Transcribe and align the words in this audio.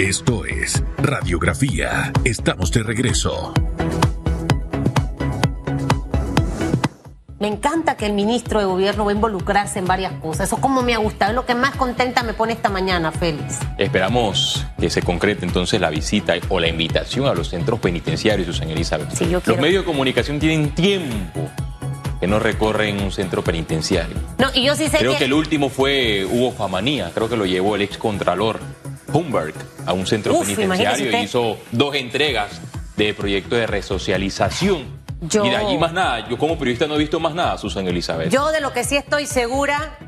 Esto 0.00 0.46
es 0.46 0.82
Radiografía. 0.96 2.10
Estamos 2.24 2.72
de 2.72 2.82
regreso. 2.82 3.52
Me 7.38 7.48
encanta 7.48 7.98
que 7.98 8.06
el 8.06 8.14
ministro 8.14 8.60
de 8.60 8.64
gobierno 8.64 9.04
va 9.04 9.10
a 9.10 9.14
involucrarse 9.14 9.78
en 9.78 9.84
varias 9.84 10.14
cosas. 10.14 10.46
Eso 10.46 10.56
como 10.58 10.80
me 10.80 10.94
ha 10.94 10.96
gustado. 10.96 11.32
Es 11.32 11.36
lo 11.36 11.44
que 11.44 11.54
más 11.54 11.76
contenta 11.76 12.22
me 12.22 12.32
pone 12.32 12.54
esta 12.54 12.70
mañana, 12.70 13.12
Félix. 13.12 13.58
Esperamos 13.76 14.66
que 14.78 14.88
se 14.88 15.02
concrete 15.02 15.44
entonces 15.44 15.78
la 15.78 15.90
visita 15.90 16.32
o 16.48 16.58
la 16.58 16.68
invitación 16.68 17.26
a 17.26 17.34
los 17.34 17.50
centros 17.50 17.78
penitenciarios, 17.78 18.46
Susana 18.46 18.72
Elizabeth. 18.72 19.10
Sí, 19.10 19.28
yo 19.28 19.42
Los 19.44 19.58
medios 19.58 19.84
de 19.84 19.86
comunicación 19.86 20.40
tienen 20.40 20.70
tiempo 20.70 21.46
que 22.18 22.26
no 22.26 22.38
recorren 22.38 23.02
un 23.02 23.12
centro 23.12 23.44
penitenciario. 23.44 24.16
No, 24.38 24.48
y 24.54 24.64
yo 24.64 24.74
sí 24.76 24.88
sé 24.88 24.96
Creo 24.96 25.12
que... 25.12 25.18
que 25.18 25.24
el 25.26 25.34
último 25.34 25.68
fue 25.68 26.24
Hugo 26.24 26.52
Famanía, 26.52 27.10
creo 27.14 27.28
que 27.28 27.36
lo 27.36 27.44
llevó 27.44 27.76
el 27.76 27.82
ex 27.82 27.98
contralor 27.98 28.60
Humberg 29.12 29.54
a 29.86 29.92
un 29.92 30.06
centro 30.06 30.34
Uf, 30.34 30.46
penitenciario 30.46 31.10
y 31.18 31.22
hizo 31.24 31.58
dos 31.72 31.94
entregas 31.94 32.60
de 32.96 33.14
proyecto 33.14 33.56
de 33.56 33.66
resocialización. 33.66 35.00
Yo- 35.22 35.44
Y 35.44 35.50
de 35.50 35.56
allí 35.56 35.78
más 35.78 35.92
nada. 35.92 36.28
Yo 36.28 36.38
como 36.38 36.58
periodista 36.58 36.86
no 36.86 36.94
he 36.94 36.98
visto 36.98 37.20
más 37.20 37.34
nada, 37.34 37.58
Susan 37.58 37.86
Elizabeth. 37.86 38.30
Yo 38.30 38.50
de 38.52 38.60
lo 38.60 38.72
que 38.72 38.84
sí 38.84 38.96
estoy 38.96 39.26
segura 39.26 39.98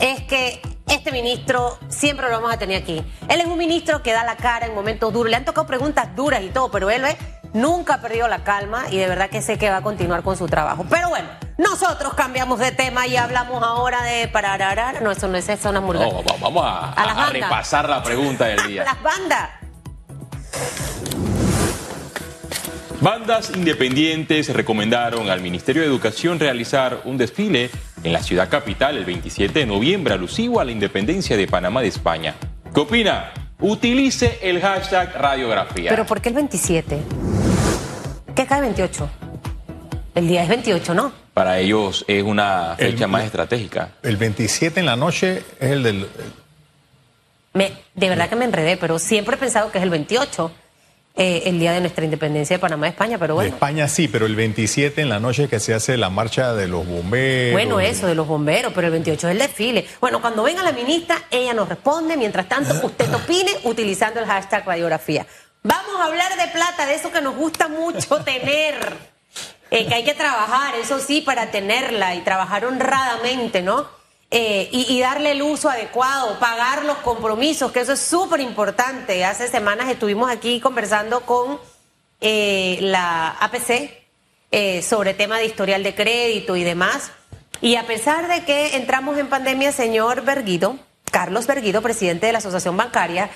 es 0.00 0.22
que 0.24 0.60
este 0.88 1.12
ministro 1.12 1.78
siempre 1.88 2.26
lo 2.28 2.32
vamos 2.36 2.52
a 2.52 2.58
tener 2.58 2.82
aquí. 2.82 3.02
Él 3.28 3.40
es 3.40 3.46
un 3.46 3.58
ministro 3.58 4.02
que 4.02 4.12
da 4.12 4.24
la 4.24 4.36
cara 4.36 4.66
en 4.66 4.74
momentos 4.74 5.12
duros. 5.12 5.30
Le 5.30 5.36
han 5.36 5.44
tocado 5.44 5.66
preguntas 5.66 6.14
duras 6.16 6.42
y 6.42 6.48
todo, 6.48 6.70
pero 6.70 6.90
él 6.90 7.04
¿eh? 7.04 7.16
nunca 7.52 7.94
ha 7.94 8.00
perdido 8.02 8.28
la 8.28 8.42
calma 8.44 8.84
y 8.90 8.96
de 8.96 9.06
verdad 9.08 9.30
que 9.30 9.40
sé 9.42 9.56
que 9.58 9.70
va 9.70 9.78
a 9.78 9.82
continuar 9.82 10.22
con 10.22 10.36
su 10.36 10.46
trabajo. 10.46 10.84
Pero 10.90 11.08
bueno, 11.08 11.28
nosotros 11.58 12.14
cambiamos 12.14 12.58
de 12.58 12.72
tema 12.72 13.06
y 13.06 13.16
hablamos 13.16 13.62
ahora 13.62 14.02
de 14.02 14.28
pararara. 14.28 15.00
No, 15.00 15.10
eso 15.10 15.26
no 15.28 15.36
es 15.38 15.48
eso, 15.48 15.70
una. 15.70 15.80
No, 15.80 16.22
va- 16.22 16.34
vamos 16.40 16.64
a, 16.64 16.92
A 16.92 17.30
repasar 17.30 17.88
la 17.88 18.02
pregunta 18.02 18.44
del 18.46 18.66
día. 18.66 18.84
Las 18.84 19.02
bandas. 19.02 19.50
Bandas 23.00 23.50
independientes 23.54 24.48
recomendaron 24.52 25.28
al 25.28 25.40
Ministerio 25.40 25.82
de 25.82 25.88
Educación 25.88 26.40
realizar 26.40 27.02
un 27.04 27.18
desfile 27.18 27.70
en 28.02 28.12
la 28.12 28.22
ciudad 28.22 28.48
capital 28.48 28.96
el 28.96 29.04
27 29.04 29.58
de 29.60 29.66
noviembre 29.66 30.14
alusivo 30.14 30.60
a 30.60 30.64
la 30.64 30.72
independencia 30.72 31.36
de 31.36 31.46
Panamá 31.46 31.82
de 31.82 31.88
España. 31.88 32.34
¿Qué 32.74 32.80
opina? 32.80 33.32
Utilice 33.60 34.38
el 34.42 34.60
hashtag 34.60 35.14
radiografía. 35.14 35.90
Pero 35.90 36.06
¿por 36.06 36.20
qué 36.20 36.30
el 36.30 36.34
27? 36.36 37.02
¿Qué 38.34 38.46
cae 38.46 38.60
28? 38.62 39.08
El 40.16 40.26
día 40.28 40.42
es 40.42 40.48
28, 40.48 40.94
¿no? 40.94 41.12
Para 41.34 41.58
ellos 41.60 42.04
es 42.08 42.22
una 42.24 42.74
fecha 42.78 43.04
El- 43.04 43.10
más 43.10 43.22
estratégica. 43.24 43.90
El 44.02 44.16
27 44.16 44.80
en 44.80 44.86
la 44.86 44.96
noche 44.96 45.44
es 45.60 45.70
el 45.70 45.82
del... 45.84 46.08
Me, 47.52 47.72
de 47.94 48.08
verdad 48.08 48.28
que 48.28 48.34
me 48.36 48.44
enredé, 48.46 48.76
pero 48.76 48.98
siempre 48.98 49.36
he 49.36 49.38
pensado 49.38 49.70
que 49.70 49.78
es 49.78 49.84
el 49.84 49.90
28, 49.90 50.50
eh, 51.16 51.42
el 51.46 51.58
día 51.58 51.72
de 51.72 51.80
nuestra 51.80 52.04
independencia 52.04 52.56
de 52.56 52.60
Panamá 52.60 52.86
de 52.86 52.90
España, 52.92 53.18
pero 53.18 53.34
De 53.34 53.36
bueno. 53.36 53.54
España 53.54 53.88
sí, 53.88 54.08
pero 54.08 54.26
el 54.26 54.36
27 54.36 55.00
en 55.02 55.08
la 55.10 55.20
noche 55.20 55.48
que 55.48 55.60
se 55.60 55.72
hace 55.74 55.96
la 55.98 56.08
marcha 56.10 56.54
de 56.54 56.66
los 56.68 56.86
bomberos. 56.86 57.52
Bueno, 57.52 57.78
eso 57.80 58.06
de 58.06 58.14
los 58.14 58.26
bomberos, 58.26 58.72
pero 58.74 58.86
el 58.86 58.92
28 58.94 59.28
es 59.28 59.32
el 59.32 59.38
desfile. 59.38 59.86
Bueno, 60.00 60.20
cuando 60.22 60.42
venga 60.42 60.62
la 60.62 60.72
ministra, 60.72 61.22
ella 61.30 61.52
nos 61.54 61.68
responde. 61.68 62.16
Mientras 62.16 62.48
tanto, 62.48 62.74
usted 62.86 63.12
opine 63.14 63.50
utilizando 63.64 64.20
el 64.20 64.26
hashtag 64.26 64.66
radiografía. 64.66 65.26
Vamos 65.62 66.00
a 66.00 66.04
hablar 66.04 66.36
de 66.38 66.48
plata, 66.52 66.86
de 66.86 66.94
eso 66.94 67.10
que 67.12 67.20
nos 67.20 67.36
gusta 67.36 67.68
mucho 67.68 68.16
tener. 68.24 69.14
Eh, 69.70 69.86
que 69.86 69.94
hay 69.94 70.04
que 70.04 70.14
trabajar, 70.14 70.76
eso 70.76 71.00
sí, 71.00 71.22
para 71.22 71.50
tenerla 71.50 72.14
y 72.14 72.20
trabajar 72.20 72.64
honradamente, 72.64 73.62
¿no? 73.62 73.88
Eh, 74.30 74.68
y, 74.72 75.00
darle 75.00 75.32
el 75.32 75.42
uso 75.42 75.68
adecuado, 75.70 76.38
pagar 76.38 76.84
los 76.84 76.98
compromisos, 76.98 77.72
que 77.72 77.80
eso 77.80 77.92
es 77.92 78.00
súper 78.00 78.40
importante. 78.40 79.24
Hace 79.24 79.48
semanas 79.48 79.88
estuvimos 79.88 80.30
aquí 80.30 80.60
conversando 80.60 81.20
con 81.20 81.60
eh, 82.20 82.78
la 82.80 83.30
APC 83.40 84.04
sobre 84.82 85.12
tema 85.12 85.38
de 85.38 85.44
historial 85.44 85.82
de 85.82 85.94
crédito 85.94 86.56
y 86.56 86.64
demás. 86.64 87.12
Y 87.60 87.76
a 87.76 87.86
pesar 87.86 88.26
de 88.26 88.44
que 88.44 88.76
entramos 88.76 89.18
en 89.18 89.28
pandemia, 89.28 89.70
señor 89.70 90.22
Berguido, 90.22 90.78
Carlos 91.10 91.46
Berguido, 91.46 91.82
presidente 91.82 92.26
de 92.26 92.32
la 92.32 92.38
Asociación 92.38 92.76
Bancaria, 92.76 93.30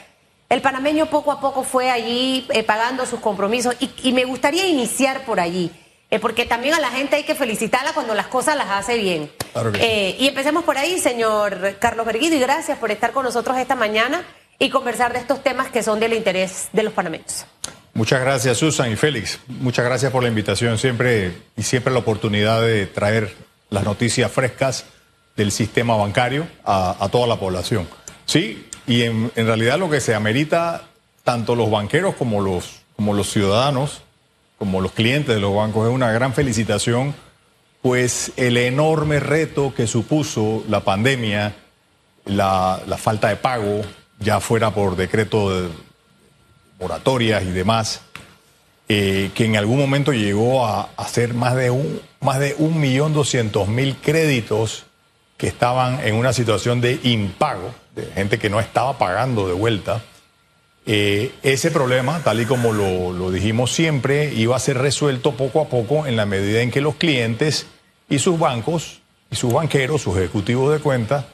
el 0.49 0.62
panameño 0.62 1.06
poco 1.06 1.31
a 1.31 1.41
poco 1.41 1.62
fue 1.62 1.91
allí 1.91 2.49
pagando 2.66 3.04
sus 3.04 3.21
compromisos 3.21 3.77
y 4.03 4.12
me 4.12 4.25
gustaría 4.25 4.66
iniciar 4.66 5.25
por 5.27 5.41
allí, 5.41 5.71
eh, 6.10 6.19
porque 6.19 6.44
también 6.47 6.75
a 6.75 6.81
la 6.81 6.91
gente 6.91 7.16
hay 7.16 7.25
que 7.25 7.34
felicitarla 7.34 7.93
cuando 7.93 8.15
las 8.15 8.26
cosas 8.26 8.56
las 8.56 8.69
hace 8.71 8.97
bien. 8.97 9.31
Claro 9.53 9.72
que 9.72 9.78
sí. 9.78 9.84
Eh, 9.84 10.16
y 10.19 10.28
empecemos 10.28 10.65
por 10.65 10.76
ahí, 10.78 10.98
señor 10.98 11.76
Carlos 11.78 12.06
Berguido, 12.06 12.37
y 12.37 12.41
gracias 12.41 12.78
por 12.78 12.91
estar 12.91 13.12
con 13.12 13.25
nosotros 13.25 13.56
esta 13.59 13.76
mañana 13.76 14.25
y 14.59 14.71
conversar 14.71 15.12
de 15.12 15.21
estos 15.21 15.43
temas 15.43 15.69
que 15.69 15.82
son 15.82 16.00
del 16.00 16.12
interés 16.12 16.69
de 16.72 16.82
los 16.82 16.93
panameños. 16.93 17.47
Muchas 17.94 18.21
gracias, 18.21 18.59
Susan 18.59 18.93
y 18.93 18.97
Félix. 18.97 19.41
Muchas 19.48 19.84
gracias 19.84 20.12
por 20.12 20.22
la 20.22 20.28
invitación 20.28 20.78
siempre 20.78 21.32
y 21.56 21.62
siempre 21.62 21.93
la 21.93 21.98
oportunidad 21.98 22.60
de 22.62 22.87
traer 22.87 23.34
las 23.69 23.84
noticias 23.84 24.31
frescas 24.31 24.84
del 25.37 25.50
sistema 25.50 25.97
bancario 25.97 26.47
a, 26.65 26.97
a 27.00 27.09
toda 27.09 27.27
la 27.27 27.37
población. 27.37 27.88
Sí, 28.27 28.66
y 28.87 29.03
en, 29.03 29.32
en 29.34 29.47
realidad 29.47 29.78
lo 29.78 29.91
que 29.91 30.00
se 30.00 30.15
amerita, 30.15 30.82
tanto 31.25 31.56
los 31.56 31.71
banqueros 31.71 32.15
como 32.15 32.41
los, 32.41 32.82
como 32.97 33.15
los 33.15 33.31
ciudadanos, 33.31 34.03
como 34.60 34.82
los 34.82 34.93
clientes 34.93 35.34
de 35.34 35.41
los 35.41 35.56
bancos, 35.56 35.88
es 35.88 35.94
una 35.94 36.12
gran 36.12 36.34
felicitación, 36.34 37.15
pues 37.81 38.31
el 38.37 38.59
enorme 38.59 39.19
reto 39.19 39.72
que 39.75 39.87
supuso 39.87 40.62
la 40.69 40.81
pandemia, 40.81 41.56
la, 42.26 42.78
la 42.87 42.98
falta 42.98 43.28
de 43.28 43.37
pago, 43.37 43.81
ya 44.19 44.38
fuera 44.38 44.71
por 44.75 44.97
decreto 44.97 45.62
de, 45.62 45.71
moratorias 46.78 47.43
y 47.43 47.53
demás, 47.53 48.03
eh, 48.91 49.31
que 49.34 49.47
en 49.47 49.56
algún 49.56 49.78
momento 49.78 50.12
llegó 50.12 50.66
a, 50.66 50.91
a 50.94 51.09
ser 51.09 51.32
más 51.32 51.56
de 51.56 51.71
un 51.71 52.03
más 52.21 52.38
de 52.38 52.54
un 52.59 52.78
millón 52.78 53.15
doscientos 53.15 53.66
mil 53.66 53.97
créditos 53.97 54.84
que 55.38 55.47
estaban 55.47 56.06
en 56.06 56.16
una 56.16 56.34
situación 56.34 56.82
de 56.82 57.00
impago, 57.03 57.75
de 57.94 58.04
gente 58.12 58.38
que 58.38 58.50
no 58.50 58.60
estaba 58.60 58.98
pagando 58.98 59.48
de 59.48 59.54
vuelta. 59.54 60.03
Eh, 60.86 61.32
ese 61.42 61.70
problema, 61.70 62.20
tal 62.24 62.41
y 62.41 62.46
como 62.46 62.72
lo, 62.72 63.12
lo 63.12 63.30
dijimos 63.30 63.72
siempre, 63.72 64.32
iba 64.34 64.56
a 64.56 64.60
ser 64.60 64.78
resuelto 64.78 65.32
poco 65.32 65.60
a 65.60 65.68
poco 65.68 66.06
en 66.06 66.16
la 66.16 66.26
medida 66.26 66.62
en 66.62 66.70
que 66.70 66.80
los 66.80 66.96
clientes 66.96 67.66
y 68.08 68.18
sus 68.18 68.38
bancos 68.38 69.02
y 69.30 69.36
sus 69.36 69.52
banqueros, 69.52 70.02
sus 70.02 70.16
ejecutivos 70.16 70.72
de 70.72 70.80
cuenta, 70.80 71.26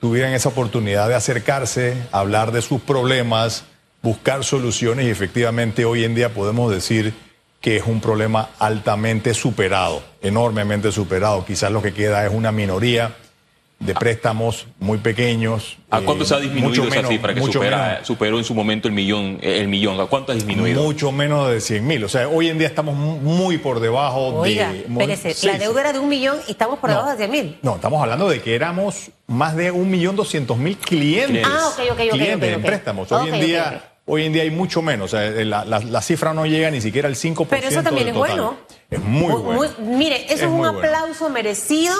tuvieran 0.00 0.32
esa 0.32 0.48
oportunidad 0.48 1.08
de 1.08 1.14
acercarse, 1.14 1.94
hablar 2.10 2.52
de 2.52 2.62
sus 2.62 2.80
problemas, 2.80 3.64
buscar 4.02 4.44
soluciones 4.44 5.06
y 5.06 5.10
efectivamente 5.10 5.84
hoy 5.84 6.04
en 6.04 6.14
día 6.14 6.34
podemos 6.34 6.72
decir 6.72 7.14
que 7.60 7.76
es 7.76 7.86
un 7.86 8.00
problema 8.00 8.50
altamente 8.58 9.34
superado, 9.34 10.02
enormemente 10.22 10.90
superado. 10.90 11.44
Quizás 11.44 11.70
lo 11.70 11.82
que 11.82 11.92
queda 11.92 12.24
es 12.24 12.32
una 12.32 12.52
minoría 12.52 13.14
de 13.80 13.94
préstamos 13.94 14.66
muy 14.78 14.98
pequeños. 14.98 15.78
¿A 15.90 15.98
eh, 16.00 16.02
cuánto 16.04 16.24
se 16.26 16.34
ha 16.34 16.38
disminuido 16.38 16.68
mucho 16.68 16.82
esa 16.84 16.96
menos- 16.96 17.10
cifra 17.10 17.34
que 17.34 17.40
mucho 17.40 17.58
supera- 17.60 17.88
menos- 17.94 18.06
superó 18.06 18.38
en 18.38 18.44
su 18.44 18.54
momento 18.54 18.88
el 18.88 18.94
millón? 18.94 19.38
El 19.40 19.68
millón? 19.68 19.98
¿A 19.98 20.06
cuánto 20.06 20.32
ha 20.32 20.34
disminuido? 20.34 20.82
mucho 20.82 21.10
menos 21.10 21.50
de 21.50 21.60
100 21.62 21.86
mil. 21.86 22.04
O 22.04 22.08
sea, 22.08 22.28
hoy 22.28 22.48
en 22.50 22.58
día 22.58 22.68
estamos 22.68 22.94
muy 22.94 23.56
por 23.56 23.80
debajo 23.80 24.28
Oiga, 24.38 24.70
de... 24.70 24.84
muy- 24.86 25.02
espérese, 25.04 25.32
sí, 25.34 25.46
la 25.46 25.54
sí. 25.54 25.58
deuda 25.60 25.80
era 25.80 25.92
de 25.94 25.98
un 25.98 26.08
millón 26.10 26.38
y 26.46 26.50
estamos 26.52 26.78
por 26.78 26.90
No. 26.90 26.96
debajo 26.96 27.10
de 27.12 27.16
100 27.16 27.30
mil. 27.30 27.58
No, 27.62 27.76
estamos 27.76 28.02
hablando 28.02 28.28
de 28.28 28.42
que 28.42 28.54
éramos 28.54 29.10
más 29.26 29.56
de 29.56 29.70
un 29.70 29.90
millón 29.90 30.14
doscientos 30.14 30.58
mil 30.58 30.76
clientes. 30.76 31.42
Ah, 31.46 31.68
ok, 31.72 31.80
ok, 31.92 32.00
ok, 32.04 32.10
clientes 32.10 32.52
en 32.54 32.62
préstamos. 32.62 33.10
Hoy 33.10 33.30
en 33.30 33.40
día, 33.40 33.82
hoy 34.04 34.26
en 34.26 34.32
día 34.34 34.42
hay 34.42 34.50
mucho 34.50 34.82
menos. 34.82 35.14
O 35.14 35.16
sea, 35.16 35.30
la, 35.30 35.64
la- 35.64 35.80
la 35.80 36.02
cifra 36.02 36.34
no 36.34 36.44
llega 36.44 36.70
ni 36.70 36.82
siquiera 36.82 37.08
al 37.08 37.14
5% 37.16 37.46
Pero 37.48 37.66
eso 37.68 37.82
también 37.82 38.06
del 38.08 38.14
es 38.14 38.20
total. 38.20 38.36
bueno. 38.36 38.56
Es 38.90 39.00
muy 39.02 39.32
bueno. 39.32 39.72
mire, 39.78 40.24
eso 40.26 40.34
es, 40.34 40.40
Es 40.42 40.46
un 40.48 40.58
bueno. 40.58 40.78
aplauso 40.78 41.30
merecido 41.30 41.94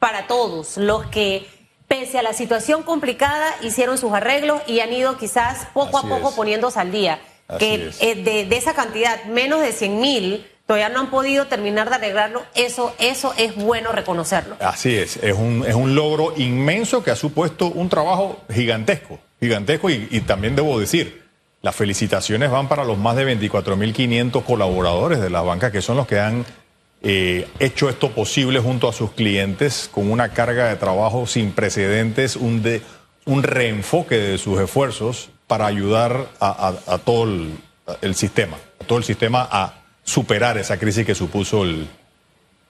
para 0.00 0.26
todos 0.26 0.76
los 0.76 1.06
que, 1.06 1.46
pese 1.86 2.18
a 2.18 2.22
la 2.22 2.32
situación 2.32 2.82
complicada, 2.82 3.54
hicieron 3.62 3.98
sus 3.98 4.12
arreglos 4.12 4.60
y 4.66 4.80
han 4.80 4.92
ido 4.92 5.16
quizás 5.16 5.68
poco 5.72 5.98
Así 5.98 6.06
a 6.06 6.10
poco 6.10 6.30
es. 6.30 6.34
poniéndose 6.34 6.80
al 6.80 6.90
día. 6.90 7.20
Así 7.46 7.58
que 7.58 7.88
es. 7.88 8.00
eh, 8.02 8.14
de, 8.16 8.44
de 8.46 8.56
esa 8.56 8.74
cantidad, 8.74 9.22
menos 9.26 9.60
de 9.60 9.72
100 9.72 10.00
mil, 10.00 10.46
todavía 10.66 10.88
no 10.88 11.00
han 11.00 11.10
podido 11.10 11.46
terminar 11.46 11.88
de 11.90 11.96
arreglarlo. 11.96 12.42
Eso, 12.54 12.94
eso 12.98 13.34
es 13.36 13.54
bueno 13.56 13.92
reconocerlo. 13.92 14.56
Así 14.60 14.96
es, 14.96 15.16
es 15.18 15.34
un, 15.34 15.64
es 15.66 15.74
un 15.74 15.94
logro 15.94 16.32
inmenso 16.36 17.02
que 17.04 17.10
ha 17.10 17.16
supuesto 17.16 17.66
un 17.66 17.88
trabajo 17.88 18.40
gigantesco, 18.52 19.18
gigantesco 19.40 19.90
y, 19.90 20.08
y 20.10 20.20
también 20.20 20.54
debo 20.56 20.78
decir, 20.78 21.28
las 21.60 21.74
felicitaciones 21.74 22.50
van 22.50 22.68
para 22.68 22.84
los 22.84 22.96
más 22.98 23.16
de 23.16 23.36
24.500 23.36 24.44
colaboradores 24.44 25.20
de 25.20 25.28
la 25.28 25.42
banca 25.42 25.70
que 25.72 25.82
son 25.82 25.96
los 25.96 26.06
que 26.06 26.18
han 26.20 26.46
eh, 27.02 27.48
hecho 27.58 27.88
esto 27.88 28.10
posible 28.10 28.60
junto 28.60 28.88
a 28.88 28.92
sus 28.92 29.12
clientes 29.12 29.88
con 29.92 30.10
una 30.10 30.30
carga 30.30 30.68
de 30.68 30.76
trabajo 30.76 31.26
sin 31.26 31.52
precedentes, 31.52 32.36
un, 32.36 32.62
un 33.24 33.42
reenfoque 33.42 34.16
de 34.18 34.38
sus 34.38 34.60
esfuerzos 34.60 35.30
para 35.46 35.66
ayudar 35.66 36.28
a, 36.40 36.98
todo 37.04 37.24
el, 38.02 38.14
sistema, 38.14 38.56
a 38.80 38.84
todo 38.84 38.98
el 38.98 39.04
sistema 39.04 39.48
a 39.50 39.82
superar 40.04 40.58
esa 40.58 40.78
crisis 40.78 41.04
que 41.04 41.14
supuso 41.14 41.64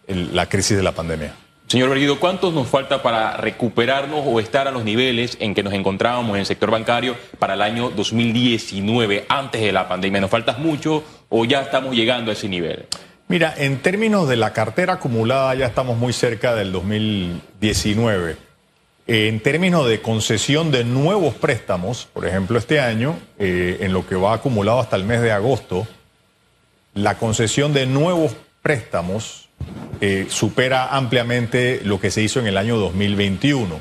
la 0.07 0.49
crisis 0.49 0.77
de 0.77 0.83
la 0.83 0.93
pandemia. 0.93 1.35
Señor 1.67 1.91
Berguido, 1.91 2.19
¿cuántos 2.19 2.53
nos 2.53 2.69
falta 2.69 3.03
para 3.03 3.37
recuperarnos 3.37 4.23
o 4.27 4.41
estar 4.41 4.67
a 4.67 4.71
los 4.71 4.83
niveles 4.83 5.37
en 5.41 5.55
que 5.55 5.63
nos 5.63 5.73
encontrábamos 5.73 6.35
en 6.35 6.41
el 6.41 6.47
sector 6.47 6.71
bancario 6.71 7.17
para 7.39 7.55
el 7.55 7.63
año 7.63 7.91
2019, 7.91 9.27
antes 9.29 9.61
de 9.61 9.73
la 9.73 9.87
pandemia? 9.87 10.21
¿Nos 10.21 10.31
falta 10.31 10.55
mucho 10.55 11.05
o 11.29 11.45
ya 11.45 11.61
estamos 11.61 11.95
llegando 11.95 12.31
a 12.31 12.35
ese 12.35 12.49
nivel? 12.49 12.87
Mira, 13.31 13.55
en 13.57 13.81
términos 13.81 14.29
de 14.29 14.35
la 14.35 14.53
cartera 14.53 14.95
acumulada 14.95 15.55
ya 15.55 15.67
estamos 15.67 15.97
muy 15.97 16.13
cerca 16.13 16.57
del 16.57 16.73
2019. 16.73 18.37
En 19.07 19.39
términos 19.39 19.87
de 19.87 20.03
concesión 20.03 20.73
de 20.73 20.83
nuevos 20.83 21.35
préstamos, 21.35 22.09
por 22.13 22.27
ejemplo, 22.27 22.59
este 22.59 22.81
año, 22.81 23.17
eh, 23.39 23.79
en 23.83 23.93
lo 23.93 24.05
que 24.05 24.17
va 24.17 24.35
acumulado 24.35 24.81
hasta 24.81 24.97
el 24.97 25.05
mes 25.05 25.23
de 25.23 25.31
agosto, 25.31 25.87
la 26.93 27.19
concesión 27.19 27.73
de 27.73 27.87
nuevos 27.87 28.33
préstamos 28.63 29.49
eh, 30.01 30.27
supera 30.29 30.89
ampliamente 30.89 31.83
lo 31.85 32.01
que 32.01 32.11
se 32.11 32.23
hizo 32.23 32.41
en 32.41 32.49
el 32.49 32.57
año 32.57 32.79
2021. 32.79 33.79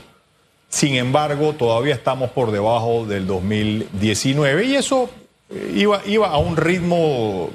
Sin 0.69 0.93
embargo, 0.93 1.53
todavía 1.53 1.95
estamos 1.95 2.29
por 2.29 2.51
debajo 2.51 3.07
del 3.07 3.25
2019 3.25 4.65
y 4.65 4.75
eso 4.75 5.09
eh, 5.49 5.73
iba, 5.75 6.03
iba 6.05 6.27
a 6.27 6.37
un 6.37 6.55
ritmo, 6.55 7.49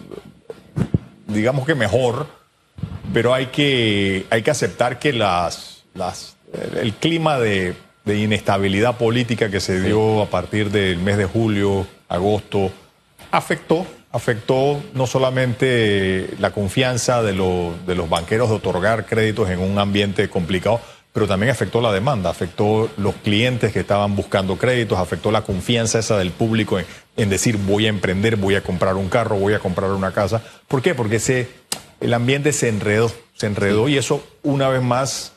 digamos 1.35 1.67
que 1.67 1.75
mejor, 1.75 2.27
pero 3.13 3.35
hay 3.35 3.47
que, 3.47 4.27
hay 4.31 4.43
que 4.43 4.51
aceptar 4.51 4.99
que 4.99 5.13
las, 5.13 5.85
el 6.77 6.95
clima 6.95 7.39
de, 7.39 7.75
de 8.05 8.19
inestabilidad 8.19 8.97
política 8.97 9.51
que 9.51 9.61
se 9.61 9.81
dio 9.81 10.23
a 10.23 10.27
partir 10.27 10.71
del 10.71 10.99
mes 10.99 11.19
de 11.19 11.27
julio, 11.27 11.87
agosto, 12.09 12.71
afectó 13.31 13.87
afectó 14.15 14.81
no 14.95 15.09
solamente 15.09 16.37
la 16.39 16.53
confianza 16.53 17.21
de, 17.21 17.33
de, 17.33 17.95
los 17.97 18.09
banqueros 18.09 18.49
de 18.49 18.55
otorgar 18.55 19.07
créditos 19.07 19.51
en 19.51 19.59
un 19.59 19.77
ambiente 19.81 20.31
complicado, 20.31 20.81
pero 21.15 21.29
también 21.29 21.53
afectó 21.53 21.81
la 21.81 21.93
demanda, 21.93 22.29
afectó 22.29 22.91
los 22.97 23.15
clientes 23.15 23.73
que 23.73 23.79
estaban 23.79 24.17
buscando 24.17 24.59
créditos, 24.59 24.99
afectó 24.99 25.31
la 25.31 25.43
confianza 25.43 26.01
esa 26.01 26.19
del 26.19 26.33
público 26.33 26.77
en, 27.17 27.31
decir 27.31 27.57
voy 27.57 27.87
a 27.87 27.89
emprender, 27.89 28.35
voy 28.35 28.57
a 28.57 28.63
comprar 28.63 28.97
un 28.97 29.09
carro, 29.09 29.37
voy 29.37 29.55
a 29.55 29.61
comprar 29.61 29.93
una 29.93 30.11
casa. 30.11 30.43
¿Por 30.67 30.83
qué? 30.83 30.93
Porque 30.97 31.17
ese, 31.17 31.49
el 32.01 32.13
ambiente 32.15 32.53
se 32.53 32.69
enredó, 32.69 33.13
se 33.33 33.47
enredó 33.47 33.89
y 33.89 33.97
eso 33.97 34.27
una 34.43 34.69
vez 34.69 34.83
más 34.83 35.35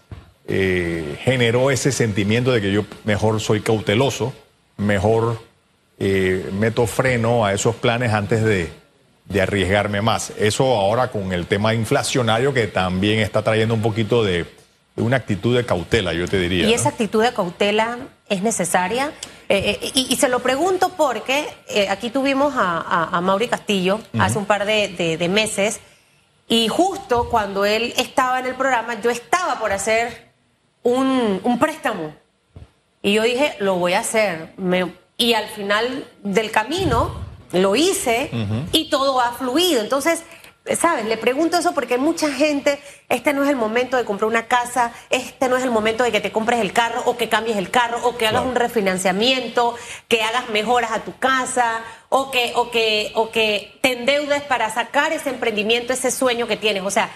eh, 0.48 1.16
generó 1.22 1.70
ese 1.70 1.92
sentimiento 1.92 2.52
de 2.52 2.60
que 2.60 2.72
yo 2.72 2.84
mejor 3.04 3.40
soy 3.40 3.62
cauteloso, 3.62 4.34
mejor 4.78 5.40
eh, 6.00 6.50
meto 6.54 6.88
freno 6.88 7.46
a 7.46 7.54
esos 7.54 7.76
planes 7.76 8.14
antes 8.14 8.44
de, 8.44 8.72
arriesgarme 9.40 10.02
más. 10.02 10.32
Eso 10.40 10.76
ahora 10.76 11.12
con 11.12 11.34
el 11.34 11.46
tema 11.46 11.76
inflacionario 11.76 12.52
que 12.52 12.66
también 12.66 13.20
está 13.20 13.44
trayendo 13.44 13.76
un 13.76 13.84
poquito 13.84 14.24
de, 14.24 14.57
una 14.98 15.18
actitud 15.18 15.56
de 15.56 15.66
cautela, 15.66 16.14
yo 16.14 16.28
te 16.28 16.38
diría. 16.40 16.68
¿Y 16.68 16.74
esa 16.74 16.90
actitud 16.90 17.24
de 17.24 17.34
cautela 17.34 17.98
es 18.30 18.42
necesaria? 18.42 19.12
Eh, 19.50 19.80
eh, 19.82 19.92
y, 19.94 20.16
se 20.18 20.28
lo 20.28 20.40
pregunto 20.40 20.90
porque 20.98 21.48
aquí 21.90 22.10
tuvimos 22.10 22.54
a, 22.58 23.10
a, 23.16 23.22
Mauri 23.22 23.48
Castillo 23.48 24.00
hace 24.20 24.38
un 24.38 24.46
par 24.46 24.66
de, 24.66 25.28
meses 25.30 25.80
y 26.50 26.68
justo 26.68 27.30
cuando 27.30 27.64
él 27.64 27.94
estaba 27.98 28.40
en 28.40 28.48
el 28.48 28.56
programa 28.56 29.00
yo 29.00 29.10
estaba 29.10 29.60
por 29.60 29.72
hacer 29.72 30.32
un, 30.84 31.40
un 31.44 31.60
préstamo. 31.60 32.14
Y 33.02 33.14
yo 33.14 33.24
dije, 33.24 33.56
lo 33.60 33.76
voy 33.76 33.94
a 33.94 34.00
hacer. 34.00 34.54
Me, 34.58 34.92
y 35.18 35.34
al 35.34 35.48
final 35.48 36.06
del 36.24 36.52
camino 36.52 37.28
lo 37.52 37.76
hice 37.76 38.30
y 38.72 38.90
todo 38.90 39.20
ha 39.22 39.34
fluido. 39.34 39.82
Entonces, 39.82 40.24
¿sabes? 40.76 41.06
Le 41.06 41.18
pregunto 41.18 41.58
eso 41.58 41.74
porque 41.74 41.96
hay 41.96 42.00
mucha 42.00 42.32
gente, 42.32 42.80
este 43.10 43.34
no 43.34 43.44
es 43.44 43.50
el 43.50 43.56
momento 43.56 43.98
de 43.98 44.06
comprar 44.06 44.28
una 44.28 44.48
casa, 44.48 44.92
este 45.10 45.48
no 45.50 45.58
es 45.58 45.64
el 45.64 45.72
momento 45.72 46.04
de 46.04 46.12
que 46.12 46.20
te 46.20 46.32
compres 46.32 46.60
el 46.60 46.74
carro 46.74 47.02
o 47.06 47.18
que 47.18 47.30
cambies 47.30 47.58
el 47.58 47.70
carro 47.70 48.00
o 48.04 48.18
que 48.18 48.28
hagas 48.28 48.46
un 48.46 48.56
refinanciamiento, 48.56 49.76
que 50.08 50.22
hagas 50.22 50.50
mejoras 50.50 50.92
a 50.92 51.04
tu 51.04 51.18
casa 51.18 51.82
o 52.10 52.32
que, 52.32 52.52
o, 52.56 52.72
que, 52.72 53.12
o 53.16 53.32
que 53.32 53.78
te 53.82 54.00
endeudes 54.00 54.42
para 54.44 54.70
sacar 54.74 55.14
ese 55.14 55.30
emprendimiento, 55.30 55.94
ese 55.94 56.12
sueño 56.12 56.48
que 56.48 56.58
tienes. 56.58 56.84
O 56.84 56.92
sea, 56.92 57.10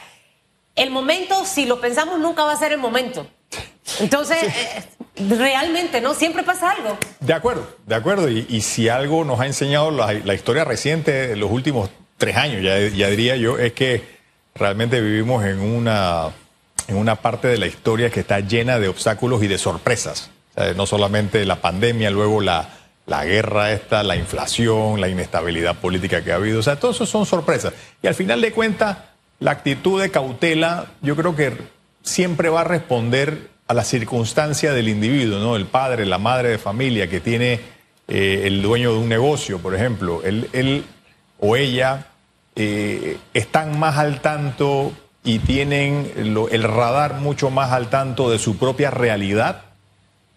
el 0.75 0.89
momento, 0.89 1.45
si 1.45 1.65
lo 1.65 1.81
pensamos, 1.81 2.19
nunca 2.19 2.43
va 2.43 2.53
a 2.53 2.57
ser 2.57 2.71
el 2.71 2.79
momento. 2.79 3.27
Entonces, 3.99 4.43
eh, 4.43 4.83
realmente, 5.29 6.01
¿no? 6.01 6.13
Siempre 6.13 6.43
pasa 6.43 6.71
algo. 6.71 6.97
De 7.19 7.33
acuerdo, 7.33 7.67
de 7.85 7.95
acuerdo. 7.95 8.29
Y, 8.29 8.61
si 8.61 8.89
algo 8.89 9.23
nos 9.23 9.39
ha 9.39 9.45
enseñado 9.45 9.91
la, 9.91 10.33
historia 10.33 10.63
reciente 10.63 11.11
de 11.11 11.35
los 11.35 11.51
últimos 11.51 11.89
tres 12.21 12.37
años, 12.37 12.61
ya, 12.61 13.07
diría 13.09 13.35
yo, 13.35 13.57
es 13.57 13.73
que 13.73 14.03
realmente 14.53 15.01
vivimos 15.01 15.43
en 15.43 15.59
una, 15.59 16.29
en 16.87 16.95
una 16.95 17.15
parte 17.15 17.47
de 17.47 17.57
la 17.57 17.65
historia 17.65 18.11
que 18.11 18.19
está 18.19 18.39
llena 18.41 18.77
de 18.77 18.87
obstáculos 18.87 19.41
y 19.41 19.47
de 19.47 19.57
sorpresas. 19.57 20.29
no 20.75 20.85
solamente 20.85 21.43
la 21.45 21.55
pandemia, 21.55 22.11
luego 22.11 22.39
la, 22.39 22.69
la 23.07 23.25
guerra 23.25 23.71
esta, 23.73 24.03
la 24.03 24.15
inflación, 24.15 25.01
la 25.01 25.09
inestabilidad 25.09 25.75
política 25.77 26.23
que 26.23 26.31
ha 26.31 26.35
habido. 26.35 26.59
O 26.59 26.63
sea, 26.63 26.77
todo 26.77 26.91
eso 26.91 27.07
son 27.07 27.25
sorpresas. 27.25 27.73
Y 28.03 28.07
al 28.07 28.13
final 28.13 28.39
de 28.39 28.51
cuentas, 28.51 28.99
la 29.39 29.51
actitud 29.51 29.99
de 29.99 30.11
cautela, 30.11 30.91
yo 31.01 31.15
creo 31.15 31.35
que 31.35 31.57
siempre 32.03 32.49
va 32.49 32.61
a 32.61 32.65
responder 32.65 33.49
a 33.67 33.73
la 33.73 33.83
circunstancia 33.83 34.73
del 34.73 34.89
individuo, 34.89 35.39
¿no? 35.39 35.55
El 35.55 35.65
padre, 35.65 36.05
la 36.05 36.19
madre 36.19 36.49
de 36.49 36.59
familia 36.59 37.09
que 37.09 37.19
tiene 37.19 37.59
eh, 38.07 38.43
el 38.45 38.61
dueño 38.61 38.93
de 38.93 38.99
un 38.99 39.09
negocio, 39.09 39.57
por 39.57 39.73
ejemplo, 39.73 40.21
él, 40.23 40.85
o 41.39 41.55
ella 41.55 42.07
eh, 42.55 43.17
están 43.33 43.79
más 43.79 43.97
al 43.97 44.21
tanto 44.21 44.91
y 45.23 45.39
tienen 45.39 46.11
el 46.15 46.63
radar 46.63 47.15
mucho 47.15 47.49
más 47.49 47.71
al 47.71 47.89
tanto 47.89 48.29
de 48.31 48.39
su 48.39 48.57
propia 48.57 48.89
realidad 48.91 49.61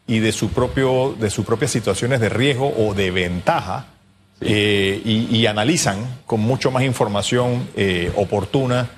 y 0.06 0.18
de 0.18 0.32
su 0.32 0.50
propio 0.50 1.16
de 1.18 1.30
sus 1.30 1.46
propias 1.46 1.70
situaciones 1.70 2.20
de 2.20 2.28
riesgo 2.28 2.72
o 2.76 2.92
de 2.92 3.10
ventaja 3.10 3.86
eh, 4.40 5.00
y, 5.04 5.34
y, 5.34 5.46
analizan 5.46 6.20
con 6.26 6.40
mucho 6.40 6.70
más 6.70 6.82
información 6.82 7.66
oportuna 8.16 8.90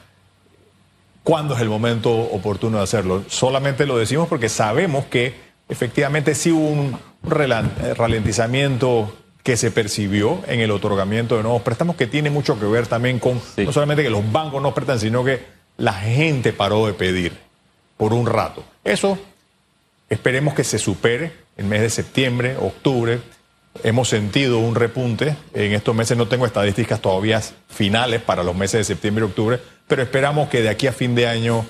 cuándo 1.22 1.54
es 1.54 1.60
el 1.60 1.68
momento 1.68 2.12
oportuno 2.12 2.78
de 2.78 2.84
hacerlo. 2.84 3.24
Solamente 3.28 3.86
lo 3.86 3.98
decimos 3.98 4.28
porque 4.28 4.48
sabemos 4.48 5.06
que 5.06 5.34
efectivamente 5.68 6.34
sí 6.34 6.50
hubo 6.50 6.68
un 6.68 6.98
ralentizamiento 7.22 9.12
que 9.46 9.56
se 9.56 9.70
percibió 9.70 10.42
en 10.48 10.58
el 10.58 10.72
otorgamiento 10.72 11.36
de 11.36 11.44
nuevos 11.44 11.62
préstamos, 11.62 11.94
que 11.94 12.08
tiene 12.08 12.30
mucho 12.30 12.58
que 12.58 12.66
ver 12.66 12.88
también 12.88 13.20
con 13.20 13.40
no 13.56 13.72
solamente 13.72 14.02
que 14.02 14.10
los 14.10 14.32
bancos 14.32 14.60
no 14.60 14.74
prestan, 14.74 14.98
sino 14.98 15.24
que 15.24 15.40
la 15.76 15.92
gente 15.92 16.52
paró 16.52 16.84
de 16.84 16.94
pedir 16.94 17.32
por 17.96 18.12
un 18.12 18.26
rato. 18.26 18.64
Eso 18.82 19.16
esperemos 20.10 20.52
que 20.52 20.64
se 20.64 20.80
supere 20.80 21.30
el 21.56 21.66
mes 21.66 21.80
de 21.80 21.90
septiembre, 21.90 22.56
octubre. 22.56 23.20
Hemos 23.84 24.08
sentido 24.08 24.58
un 24.58 24.74
repunte. 24.74 25.36
En 25.54 25.74
estos 25.74 25.94
meses 25.94 26.18
no 26.18 26.26
tengo 26.26 26.44
estadísticas 26.44 27.00
todavía 27.00 27.40
finales 27.68 28.22
para 28.22 28.42
los 28.42 28.56
meses 28.56 28.78
de 28.80 28.94
septiembre 28.94 29.24
y 29.24 29.28
octubre, 29.28 29.60
pero 29.86 30.02
esperamos 30.02 30.48
que 30.48 30.60
de 30.60 30.70
aquí 30.70 30.88
a 30.88 30.92
fin 30.92 31.14
de 31.14 31.28
año 31.28 31.64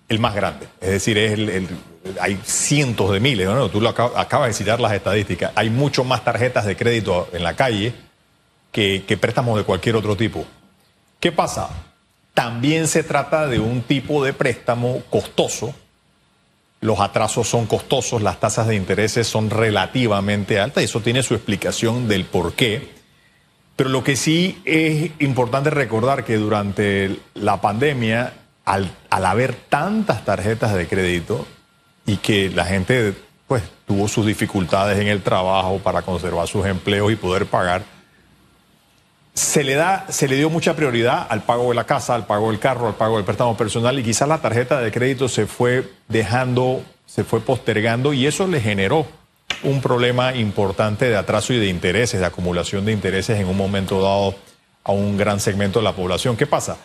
el 0.09 0.19
más 0.19 0.35
grande. 0.35 0.67
Es 0.79 0.89
decir, 0.91 1.17
es 1.17 1.33
el, 1.33 1.67
hay 2.21 2.39
cientos 2.45 3.11
de 3.11 3.19
miles, 3.19 3.47
tú 3.71 3.81
lo 3.81 3.93
acab- 3.93 4.13
acabas 4.15 4.49
de 4.49 4.53
citar 4.53 4.79
las 4.79 4.93
estadísticas. 4.93 5.51
Hay 5.55 5.69
mucho 5.69 6.03
más 6.03 6.23
tarjetas 6.23 6.65
de 6.65 6.75
crédito 6.77 7.27
en 7.33 7.43
la 7.43 7.55
calle 7.55 7.93
que, 8.71 9.03
que 9.07 9.17
préstamos 9.17 9.57
de 9.57 9.63
cualquier 9.63 9.95
otro 9.95 10.15
tipo. 10.15 10.45
¿Qué 11.19 11.31
pasa? 11.31 11.69
También 12.33 12.87
se 12.87 13.03
trata 13.03 13.47
de 13.47 13.59
un 13.59 13.81
tipo 13.81 14.23
de 14.23 14.33
préstamo 14.33 15.01
costoso. 15.09 15.73
Los 16.79 16.99
atrasos 16.99 17.47
son 17.47 17.65
costosos, 17.65 18.21
las 18.21 18.39
tasas 18.39 18.67
de 18.67 18.75
intereses 18.75 19.27
son 19.27 19.49
relativamente 19.49 20.59
altas 20.59 20.83
y 20.83 20.85
eso 20.85 21.01
tiene 21.01 21.23
su 21.23 21.33
explicación 21.33 22.07
del 22.07 22.25
por 22.25 22.53
qué. 22.53 22.93
Pero 23.75 23.89
lo 23.89 24.03
que 24.03 24.15
sí 24.15 24.61
es 24.65 25.11
importante 25.19 25.71
recordar 25.71 26.23
que 26.23 26.37
durante 26.37 27.19
la 27.33 27.59
pandemia, 27.61 28.33
al, 28.65 28.91
al 29.09 29.25
haber 29.25 29.55
tantas 29.55 30.23
tarjetas 30.23 30.75
de 30.75 30.87
crédito 30.87 31.47
y 32.05 32.17
que 32.17 32.49
la 32.49 32.65
gente 32.65 33.15
pues 33.47 33.63
tuvo 33.87 34.07
sus 34.07 34.25
dificultades 34.25 34.99
en 34.99 35.07
el 35.07 35.23
trabajo 35.23 35.79
para 35.79 36.01
conservar 36.01 36.47
sus 36.47 36.65
empleos 36.65 37.11
y 37.11 37.15
poder 37.15 37.45
pagar, 37.45 37.83
se 39.37 39.63
le 39.63 39.75
da, 39.75 40.05
se 40.09 40.27
le 40.27 40.35
dio 40.35 40.49
mucha 40.49 40.75
prioridad 40.75 41.27
al 41.29 41.43
pago 41.43 41.69
de 41.69 41.75
la 41.75 41.83
casa, 41.83 42.15
al 42.15 42.25
pago 42.25 42.49
del 42.49 42.59
carro, 42.59 42.87
al 42.87 42.95
pago 42.95 43.17
del 43.17 43.25
préstamo 43.25 43.55
personal 43.55 43.99
y 43.99 44.03
quizás 44.03 44.27
la 44.27 44.39
tarjeta 44.39 44.81
de 44.81 44.91
crédito 44.91 45.29
se 45.29 45.45
fue 45.45 45.87
dejando, 46.07 46.81
se 47.05 47.23
fue 47.23 47.39
postergando 47.41 48.13
y 48.13 48.25
eso 48.25 48.47
le 48.47 48.59
generó 48.59 49.05
un 49.61 49.79
problema 49.79 50.33
importante 50.33 51.05
de 51.07 51.15
atraso 51.17 51.53
y 51.53 51.59
de 51.59 51.67
intereses, 51.67 52.19
de 52.19 52.25
acumulación 52.25 52.83
de 52.85 52.93
intereses 52.93 53.39
en 53.39 53.47
un 53.47 53.55
momento 53.55 54.01
dado 54.01 54.33
a 54.83 54.91
un 54.91 55.17
gran 55.17 55.39
segmento 55.39 55.77
de 55.79 55.83
la 55.83 55.93
población. 55.93 56.35
¿Qué 56.35 56.47
pasa? 56.47 56.77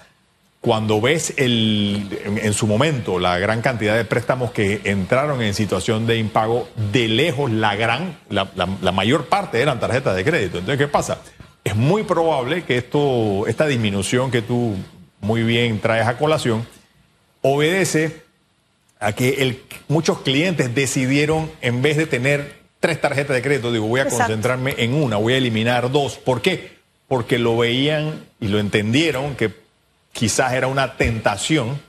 Cuando 0.61 1.01
ves 1.01 1.33
el, 1.39 2.21
en, 2.43 2.53
su 2.53 2.67
momento 2.67 3.19
la 3.19 3.39
gran 3.39 3.63
cantidad 3.63 3.97
de 3.97 4.05
préstamos 4.05 4.51
que 4.51 4.83
entraron 4.85 5.41
en 5.41 5.55
situación 5.55 6.07
de 6.07 6.19
impago, 6.19 6.69
de 6.93 7.09
lejos 7.09 7.51
la 7.51 7.77
gran, 7.77 8.19
la- 8.29 8.47
la 8.55 8.93
mayor 8.93 9.25
parte 9.25 9.63
eran 9.63 9.81
tarjetas 9.81 10.15
de 10.15 10.23
crédito. 10.23 10.59
Entonces, 10.59 10.79
¿qué 10.79 10.89
pasa? 10.89 11.19
Es 11.65 11.77
muy 11.77 12.03
probable 12.03 12.65
que 12.65 12.77
esto, 12.77 13.47
esta 13.47 13.67
disminución 13.67 14.31
que 14.31 14.43
tú 14.43 14.75
muy 15.21 15.43
bien 15.45 15.79
traes 15.81 16.07
a 16.09 16.19
colación, 16.19 16.67
obedece 17.41 18.23
a 18.99 19.13
que 19.13 19.31
el- 19.43 19.63
muchos 19.89 20.21
clientes 20.21 20.75
decidieron, 20.75 21.51
en 21.61 21.83
vez 21.83 21.97
de 21.97 22.07
tener 22.07 22.61
tres 22.81 23.01
tarjetas 23.01 23.35
de 23.37 23.43
crédito, 23.43 23.71
digo, 23.73 23.87
voy 23.87 24.01
a 24.01 24.05
Exacto. 24.05 24.25
concentrarme 24.27 24.75
en 24.79 24.95
una, 24.95 25.17
voy 25.17 25.35
a 25.35 25.37
eliminar 25.37 25.91
dos. 25.91 26.19
¿Por 26.19 26.43
qué? 26.43 26.79
Porque 27.09 27.39
lo 27.39 27.57
veían 27.57 28.25
y 28.41 28.49
lo 28.49 28.59
entendieron 28.59 29.37
que 29.37 29.53
quizás 30.13 30.53
era 30.55 30.67
una 30.67 30.97
tentación 30.97 31.81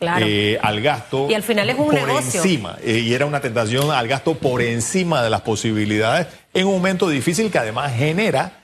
Claro. 0.00 0.26
eh, 0.28 0.58
al 0.60 0.80
gasto. 0.80 1.28
Y 1.30 1.34
al 1.34 1.44
final 1.44 1.70
es 1.70 1.78
un 1.78 1.84
por 1.86 1.94
negocio. 1.94 2.42
encima. 2.42 2.76
eh, 2.82 2.98
y 2.98 3.14
era 3.14 3.24
una 3.24 3.40
tentación 3.40 3.92
al 3.92 4.08
gasto 4.08 4.34
por 4.34 4.60
encima 4.62 5.22
de 5.22 5.30
las 5.30 5.42
posibilidades 5.42 6.26
en 6.54 6.66
un 6.66 6.74
momento 6.74 7.08
difícil 7.08 7.52
que 7.52 7.58
además 7.58 7.92
genera 7.96 8.61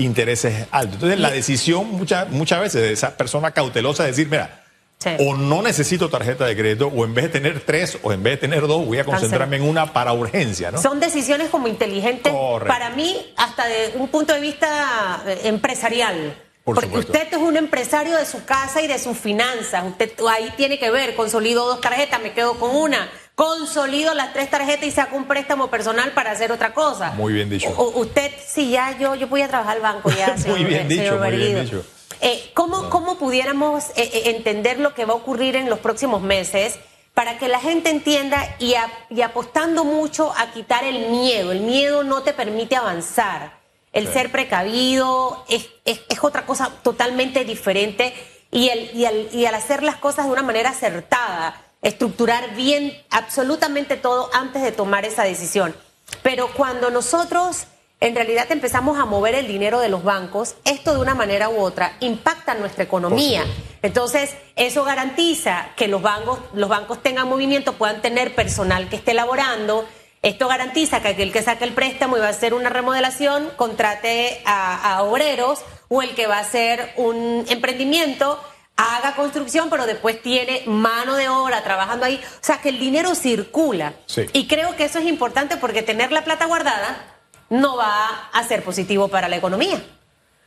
intereses 0.00 0.66
altos. 0.70 0.94
Entonces, 0.94 1.20
la 1.20 1.30
decisión 1.30 1.90
muchas 1.92 2.28
muchas 2.30 2.60
veces 2.60 2.82
de 2.82 2.92
esa 2.92 3.16
persona 3.16 3.50
cautelosa 3.52 4.04
es 4.08 4.16
decir, 4.16 4.30
mira, 4.30 4.56
Sí. 4.98 5.08
o 5.18 5.34
no 5.34 5.62
necesito 5.62 6.10
tarjeta 6.10 6.44
de 6.44 6.54
crédito, 6.54 6.88
o 6.88 7.06
en 7.06 7.14
vez 7.14 7.24
de 7.24 7.30
tener 7.30 7.60
tres, 7.60 7.96
o 8.02 8.12
en 8.12 8.22
vez 8.22 8.34
de 8.34 8.36
tener 8.48 8.66
dos, 8.66 8.84
voy 8.84 8.98
a 8.98 9.04
concentrarme 9.04 9.56
en 9.56 9.62
una 9.62 9.94
para 9.94 10.12
urgencia, 10.12 10.70
¿no? 10.70 10.82
Son 10.82 11.00
decisiones 11.00 11.48
como 11.48 11.68
inteligentes 11.68 12.30
Correcto. 12.30 12.66
para 12.70 12.90
mí, 12.90 13.16
hasta 13.38 13.66
de 13.66 13.92
un 13.94 14.08
punto 14.08 14.34
de 14.34 14.40
vista 14.40 15.22
eh, 15.26 15.40
empresarial. 15.44 16.36
Por 16.64 16.74
Porque 16.74 16.88
supuesto. 16.88 17.12
usted 17.12 17.28
es 17.32 17.38
un 17.42 17.56
empresario 17.56 18.14
de 18.18 18.26
su 18.26 18.44
casa 18.44 18.82
y 18.82 18.86
de 18.88 18.98
sus 18.98 19.16
finanzas. 19.16 19.82
Usted 19.86 20.12
ahí 20.28 20.52
tiene 20.58 20.78
que 20.78 20.90
ver, 20.90 21.14
consolido 21.14 21.64
dos 21.66 21.80
tarjetas, 21.80 22.20
me 22.20 22.32
quedo 22.34 22.58
con 22.60 22.76
una. 22.76 23.08
Consolido 23.44 24.12
las 24.12 24.34
tres 24.34 24.50
tarjetas 24.50 24.84
y 24.86 24.90
saco 24.90 25.16
un 25.16 25.24
préstamo 25.24 25.68
personal 25.68 26.12
para 26.12 26.30
hacer 26.32 26.52
otra 26.52 26.74
cosa. 26.74 27.12
Muy 27.12 27.32
bien 27.32 27.48
dicho. 27.48 27.70
Usted, 27.94 28.30
sí, 28.46 28.68
ya 28.68 28.98
yo, 28.98 29.14
yo 29.14 29.28
voy 29.28 29.40
a 29.40 29.48
trabajar 29.48 29.76
al 29.76 29.82
banco 29.82 30.10
ya, 30.10 30.26
Muy 30.34 30.42
señor, 30.42 30.58
bien 30.68 30.80
eh, 30.82 30.84
dicho, 30.88 31.16
muy 31.16 31.30
bien 31.36 31.64
dicho. 31.64 31.82
Eh, 32.20 32.50
¿cómo, 32.52 32.90
¿Cómo 32.90 33.16
pudiéramos 33.16 33.84
eh, 33.96 34.10
eh, 34.12 34.22
entender 34.36 34.78
lo 34.78 34.92
que 34.92 35.06
va 35.06 35.14
a 35.14 35.16
ocurrir 35.16 35.56
en 35.56 35.70
los 35.70 35.78
próximos 35.78 36.20
meses 36.20 36.78
para 37.14 37.38
que 37.38 37.48
la 37.48 37.60
gente 37.60 37.88
entienda 37.88 38.46
y, 38.58 38.74
a- 38.74 38.90
y 39.08 39.22
apostando 39.22 39.84
mucho 39.84 40.34
a 40.36 40.50
quitar 40.52 40.84
el 40.84 41.08
miedo? 41.08 41.50
El 41.52 41.60
miedo 41.60 42.04
no 42.04 42.20
te 42.22 42.34
permite 42.34 42.76
avanzar. 42.76 43.54
El 43.94 44.06
Sí. 44.08 44.12
ser 44.12 44.30
precavido 44.30 45.46
es, 45.48 45.66
es- 45.86 46.02
es 46.10 46.18
otra 46.22 46.44
cosa 46.44 46.70
totalmente 46.82 47.46
diferente 47.46 48.12
y, 48.50 48.68
el, 48.68 48.90
y, 48.94 49.06
al, 49.06 49.28
y 49.32 49.46
al 49.46 49.54
hacer 49.54 49.82
las 49.82 49.96
cosas 49.96 50.26
de 50.26 50.32
una 50.32 50.42
manera 50.42 50.68
acertada, 50.68 51.58
estructurar 51.82 52.54
bien 52.54 52.96
absolutamente 53.10 53.96
todo 53.96 54.30
antes 54.32 54.62
de 54.62 54.72
tomar 54.72 55.04
esa 55.04 55.24
decisión. 55.24 55.74
Pero 56.22 56.52
cuando 56.54 56.90
nosotros 56.90 57.66
en 58.00 58.14
realidad 58.14 58.50
empezamos 58.50 58.98
a 58.98 59.04
mover 59.04 59.34
el 59.34 59.46
dinero 59.46 59.78
de 59.78 59.90
los 59.90 60.02
bancos, 60.02 60.54
esto 60.64 60.94
de 60.94 61.00
una 61.00 61.14
manera 61.14 61.50
u 61.50 61.60
otra 61.60 61.96
impacta 62.00 62.54
nuestra 62.54 62.84
economía. 62.84 63.44
Entonces, 63.82 64.34
eso 64.56 64.84
garantiza 64.84 65.68
que 65.76 65.86
los 65.86 66.00
bancos, 66.00 66.38
los 66.54 66.70
bancos 66.70 67.02
tengan 67.02 67.28
movimiento, 67.28 67.74
puedan 67.74 68.00
tener 68.00 68.34
personal 68.34 68.88
que 68.88 68.96
esté 68.96 69.12
laborando. 69.12 69.86
Esto 70.22 70.48
garantiza 70.48 71.02
que 71.02 71.08
aquel 71.08 71.30
que 71.30 71.42
saque 71.42 71.64
el 71.64 71.74
préstamo 71.74 72.16
y 72.16 72.20
va 72.20 72.28
a 72.28 72.30
hacer 72.30 72.54
una 72.54 72.70
remodelación, 72.70 73.50
contrate 73.56 74.40
a, 74.46 74.96
a 74.96 75.02
obreros, 75.02 75.60
o 75.88 76.00
el 76.00 76.14
que 76.14 76.26
va 76.26 76.38
a 76.38 76.40
hacer 76.40 76.94
un 76.96 77.44
emprendimiento, 77.48 78.40
haga 78.80 79.14
construcción, 79.14 79.68
pero 79.70 79.86
después 79.86 80.22
tiene 80.22 80.62
mano 80.66 81.16
de 81.16 81.28
obra 81.28 81.62
trabajando 81.62 82.04
ahí. 82.06 82.20
O 82.24 82.38
sea, 82.44 82.60
que 82.60 82.70
el 82.70 82.78
dinero 82.80 83.14
circula. 83.14 83.94
Sí. 84.06 84.26
Y 84.32 84.46
creo 84.46 84.74
que 84.76 84.84
eso 84.84 84.98
es 84.98 85.06
importante 85.06 85.56
porque 85.56 85.82
tener 85.82 86.12
la 86.12 86.24
plata 86.24 86.46
guardada 86.46 87.04
no 87.50 87.76
va 87.76 88.28
a 88.32 88.44
ser 88.44 88.62
positivo 88.62 89.08
para 89.08 89.28
la 89.28 89.36
economía. 89.36 89.82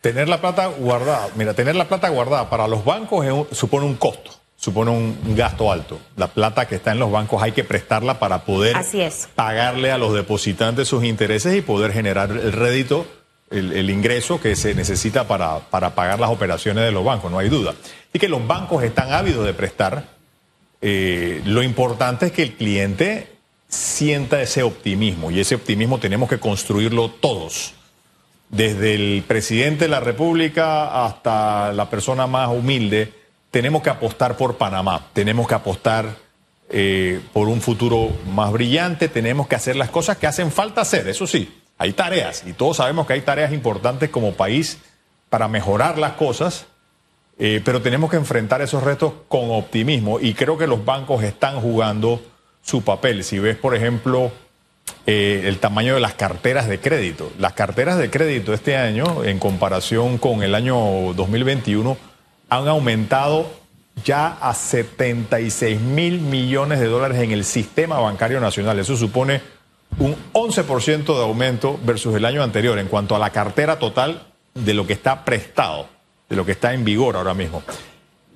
Tener 0.02 0.28
la 0.28 0.42
plata 0.42 0.68
guardada, 0.68 1.30
mira, 1.36 1.54
tener 1.54 1.76
la 1.76 1.86
plata 1.88 2.10
guardada 2.10 2.50
para 2.50 2.68
los 2.68 2.84
bancos 2.84 3.26
un- 3.26 3.48
supone 3.54 3.86
un 3.86 3.96
costo, 3.96 4.32
supone 4.58 4.92
un, 4.92 5.18
un 5.26 5.36
gasto 5.36 5.72
alto. 5.72 6.00
La 6.18 6.28
plata 6.28 6.68
que 6.68 6.76
está 6.76 6.92
en 6.92 7.00
los 7.00 7.10
bancos 7.12 7.42
hay 7.42 7.54
que 7.54 7.64
prestarla 7.64 8.20
para 8.20 8.44
poder 8.44 8.76
Así 8.76 9.00
es. 9.02 9.30
pagarle 9.36 9.92
a 9.92 9.98
los 9.98 10.14
depositantes 10.14 10.88
sus 10.90 11.06
intereses 11.06 11.56
y 11.56 11.62
poder 11.62 11.94
generar 11.94 12.32
el 12.32 12.52
rédito, 12.52 13.06
el, 13.54 13.90
ingreso 13.90 14.42
que 14.42 14.56
se 14.56 14.74
necesita 14.74 15.28
para, 15.28 15.60
para 15.60 15.96
pagar 15.96 16.20
las 16.20 16.30
operaciones 16.30 16.84
de 16.84 16.92
los 16.92 17.06
bancos, 17.06 17.32
no 17.32 17.40
hay 17.40 17.50
duda. 17.50 17.74
Y 18.12 18.20
que 18.20 18.28
los 18.28 18.46
bancos 18.46 18.84
están 18.84 19.14
ávidos 19.14 19.46
de 19.46 19.54
prestar. 19.54 20.06
Eh, 20.82 21.42
lo 21.46 21.64
importante 21.64 22.28
es 22.28 22.32
que 22.32 22.44
el 22.44 22.54
cliente 22.54 23.28
sienta 23.70 24.42
ese 24.42 24.64
optimismo 24.64 25.32
y 25.32 25.40
ese 25.40 25.56
optimismo 25.56 26.00
tenemos 26.00 26.30
que 26.30 26.40
construirlo 26.40 27.10
todos 27.10 27.74
desde 28.50 28.94
el 28.94 29.24
presidente 29.24 29.86
de 29.86 29.90
la 29.90 30.00
República 30.00 31.06
hasta 31.06 31.74
la 31.74 31.90
persona 31.90 32.28
más 32.28 32.50
humilde, 32.50 33.12
tenemos 33.50 33.82
que 33.82 33.90
apostar 33.90 34.38
por 34.38 34.58
Panamá, 34.58 35.08
tenemos 35.14 35.48
que 35.48 35.56
apostar 35.56 36.18
eh, 36.70 37.20
por 37.34 37.48
un 37.48 37.62
futuro 37.62 38.12
más 38.32 38.52
brillante, 38.52 39.08
tenemos 39.08 39.48
que 39.48 39.56
hacer 39.56 39.76
las 39.76 39.90
cosas 39.90 40.18
que 40.18 40.28
hacen 40.28 40.52
falta 40.52 40.82
hacer, 40.82 41.08
eso 41.08 41.26
sí, 41.26 41.63
hay 41.78 41.94
tareas 41.94 42.44
y 42.46 42.54
todos 42.54 42.78
sabemos 42.78 43.08
que 43.08 43.14
hay 43.14 43.22
tareas 43.22 43.52
importantes 43.52 44.10
como 44.10 44.34
país 44.34 44.80
para 45.30 45.48
mejorar 45.48 45.98
las 45.98 46.14
cosas, 46.14 46.66
eh, 47.40 47.62
pero 47.66 47.82
tenemos 47.82 48.10
que 48.10 48.18
enfrentar 48.18 48.62
esos 48.62 48.84
retos 48.84 49.14
con 49.28 49.52
optimismo 49.52 50.20
y 50.20 50.34
creo 50.34 50.58
que 50.58 50.68
los 50.68 50.86
bancos 50.86 51.24
están 51.24 51.60
jugando 51.60 52.22
su 52.62 52.84
papel. 52.84 53.24
Si 53.24 53.40
ves, 53.40 53.58
por 53.58 53.76
ejemplo, 53.76 54.32
eh, 55.06 55.44
el 55.46 55.60
tamaño 55.60 55.96
de 55.96 56.00
las 56.00 56.14
carteras 56.14 56.68
de 56.68 56.80
crédito. 56.80 57.32
Las 57.38 57.54
carteras 57.54 57.98
de 57.98 58.10
crédito 58.10 58.54
este 58.54 58.78
año, 58.78 59.24
en 59.24 59.40
comparación 59.40 60.18
con 60.18 60.44
el 60.44 60.56
año 60.56 61.14
2021, 61.14 61.98
han 62.50 62.68
aumentado 62.68 63.50
ya 64.06 64.38
a 64.40 64.54
76 64.54 65.80
mil 65.80 66.20
millones 66.22 66.80
de 66.80 66.88
dólares 66.88 67.20
en 67.20 67.32
el 67.32 67.44
sistema 67.44 68.00
bancario 68.00 68.40
nacional. 68.40 68.80
Eso 68.80 68.96
supone 68.96 69.42
un 70.00 70.16
11% 70.34 71.06
de 71.16 71.22
aumento 71.22 71.80
versus 71.84 72.16
el 72.16 72.26
año 72.26 72.44
anterior 72.44 72.78
en 72.80 72.88
cuanto 72.88 73.16
a 73.16 73.20
la 73.20 73.30
cartera 73.32 73.80
total 73.80 74.28
de 74.54 74.74
lo 74.74 74.86
que 74.88 74.94
está 74.94 75.26
prestado, 75.26 75.88
de 76.30 76.36
lo 76.36 76.46
que 76.46 76.52
está 76.54 76.74
en 76.74 76.84
vigor 76.84 77.16
ahora 77.16 77.34
mismo. 77.34 77.64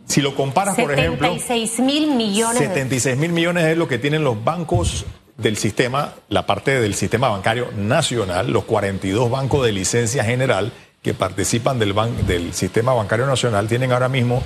Si 0.05 0.21
lo 0.21 0.35
comparas, 0.35 0.75
por 0.75 0.91
ejemplo... 0.93 1.27
76 1.27 1.79
mil 1.79 2.11
millones 2.15 2.59
de 2.59 2.67
76 2.67 3.17
mil 3.17 3.31
millones 3.33 3.65
es 3.65 3.77
lo 3.77 3.87
que 3.87 3.97
tienen 3.97 4.23
los 4.23 4.41
bancos 4.43 5.05
del 5.37 5.57
sistema, 5.57 6.13
la 6.29 6.45
parte 6.45 6.79
del 6.79 6.95
sistema 6.95 7.29
bancario 7.29 7.69
nacional, 7.75 8.49
los 8.51 8.63
42 8.63 9.29
bancos 9.29 9.65
de 9.65 9.71
licencia 9.73 10.23
general 10.23 10.71
que 11.01 11.13
participan 11.13 11.77
del, 11.77 11.93
ban- 11.93 12.15
del 12.25 12.53
sistema 12.53 12.93
bancario 12.93 13.25
nacional 13.27 13.67
tienen 13.67 13.91
ahora 13.91 14.09
mismo 14.09 14.41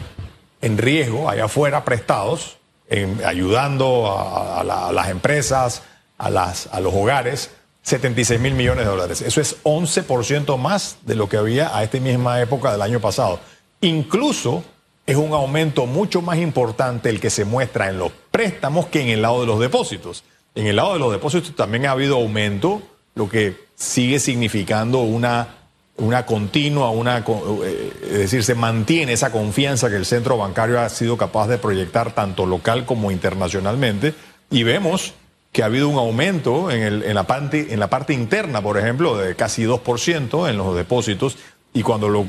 en 0.61 0.77
riesgo, 0.77 1.29
allá 1.29 1.45
afuera, 1.45 1.85
prestados, 1.85 2.57
en- 2.89 3.21
ayudando 3.23 4.07
a, 4.11 4.59
a 4.59 4.63
la- 4.63 4.87
a 4.89 4.91
las 4.91 5.09
empresas, 5.09 5.83
a, 6.21 6.29
las, 6.29 6.67
a 6.71 6.79
los 6.79 6.93
hogares, 6.93 7.49
76 7.81 8.39
mil 8.39 8.53
millones 8.53 8.85
de 8.85 8.91
dólares. 8.91 9.21
Eso 9.21 9.41
es 9.41 9.61
11% 9.63 10.57
más 10.57 10.97
de 11.03 11.15
lo 11.15 11.27
que 11.27 11.37
había 11.37 11.75
a 11.75 11.83
esta 11.83 11.99
misma 11.99 12.39
época 12.41 12.71
del 12.71 12.81
año 12.81 12.99
pasado. 12.99 13.39
Incluso 13.81 14.63
es 15.07 15.15
un 15.15 15.33
aumento 15.33 15.87
mucho 15.87 16.21
más 16.21 16.37
importante 16.37 17.09
el 17.09 17.19
que 17.19 17.31
se 17.31 17.43
muestra 17.43 17.89
en 17.89 17.97
los 17.97 18.11
préstamos 18.29 18.85
que 18.85 19.01
en 19.01 19.09
el 19.09 19.23
lado 19.23 19.41
de 19.41 19.47
los 19.47 19.59
depósitos. 19.59 20.23
En 20.53 20.67
el 20.67 20.75
lado 20.75 20.93
de 20.93 20.99
los 20.99 21.11
depósitos 21.11 21.55
también 21.55 21.87
ha 21.87 21.91
habido 21.91 22.17
aumento, 22.17 22.83
lo 23.15 23.27
que 23.27 23.57
sigue 23.75 24.19
significando 24.19 24.99
una, 24.99 25.55
una 25.97 26.25
continua, 26.27 26.91
una, 26.91 27.17
eh, 27.17 27.93
es 28.03 28.17
decir, 28.19 28.43
se 28.43 28.53
mantiene 28.53 29.13
esa 29.13 29.31
confianza 29.31 29.89
que 29.89 29.95
el 29.95 30.05
centro 30.05 30.37
bancario 30.37 30.79
ha 30.79 30.89
sido 30.89 31.17
capaz 31.17 31.47
de 31.47 31.57
proyectar 31.57 32.13
tanto 32.13 32.45
local 32.45 32.85
como 32.85 33.09
internacionalmente. 33.09 34.13
Y 34.51 34.63
vemos 34.63 35.15
que 35.51 35.63
ha 35.63 35.65
habido 35.65 35.89
un 35.89 35.97
aumento 35.97 36.71
en, 36.71 36.81
el, 36.81 37.03
en, 37.03 37.15
la, 37.15 37.23
parte, 37.23 37.73
en 37.73 37.79
la 37.79 37.89
parte 37.89 38.13
interna, 38.13 38.61
por 38.61 38.77
ejemplo, 38.77 39.17
de 39.17 39.35
casi 39.35 39.63
2% 39.63 40.49
en 40.49 40.57
los 40.57 40.75
depósitos. 40.75 41.37
Y 41.73 41.83
cuando 41.83 42.07
lo 42.07 42.25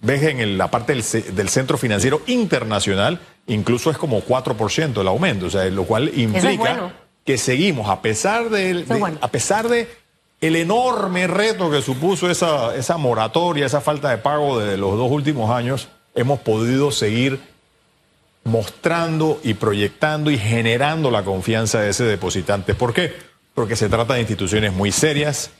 ves 0.00 0.22
en 0.22 0.58
la 0.58 0.70
parte 0.70 0.92
del, 0.94 1.48
centro 1.48 1.78
financiero 1.78 2.22
internacional, 2.26 3.20
incluso 3.46 3.90
es 3.90 3.98
como 3.98 4.20
4% 4.20 5.00
el 5.00 5.08
aumento, 5.08 5.46
o 5.46 5.50
sea, 5.50 5.64
lo 5.66 5.84
cual 5.84 6.10
implica 6.14 6.92
que 7.24 7.38
seguimos, 7.38 7.88
a 7.88 8.02
pesar 8.02 8.50
de, 8.50 8.84
a 9.20 9.28
pesar 9.28 9.68
de 9.68 9.88
el 10.40 10.54
enorme 10.54 11.26
reto 11.26 11.70
que 11.70 11.82
supuso 11.82 12.30
esa, 12.30 12.76
esa 12.76 12.98
moratoria, 12.98 13.66
esa 13.66 13.80
falta 13.80 14.10
de 14.10 14.18
pago 14.18 14.60
de 14.60 14.76
los 14.76 14.96
dos 14.96 15.10
últimos 15.10 15.50
años, 15.50 15.88
hemos 16.14 16.40
podido 16.40 16.92
seguir 16.92 17.40
mostrando 18.46 19.40
y 19.42 19.54
proyectando 19.54 20.30
y 20.30 20.38
generando 20.38 21.10
la 21.10 21.24
confianza 21.24 21.80
de 21.80 21.90
ese 21.90 22.04
depositante. 22.04 22.74
¿Por 22.74 22.94
qué? 22.94 23.12
Porque 23.54 23.74
se 23.74 23.88
trata 23.88 24.14
de 24.14 24.20
instituciones 24.20 24.72
muy 24.72 24.92
serias, 24.92 25.50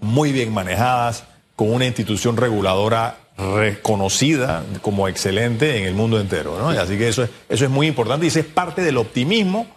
muy 0.00 0.32
bien 0.32 0.52
manejadas, 0.52 1.24
con 1.54 1.72
una 1.72 1.86
institución 1.86 2.36
reguladora 2.36 3.18
reconocida 3.38 4.64
como 4.82 5.06
excelente 5.06 5.78
en 5.78 5.84
el 5.84 5.94
mundo 5.94 6.20
entero. 6.20 6.58
¿no? 6.58 6.70
Así 6.70 6.98
que 6.98 7.08
eso 7.08 7.22
es, 7.22 7.30
eso 7.48 7.64
es 7.64 7.70
muy 7.70 7.86
importante 7.86 8.26
y 8.26 8.28
eso 8.28 8.40
es 8.40 8.46
parte 8.46 8.82
del 8.82 8.96
optimismo 8.98 9.68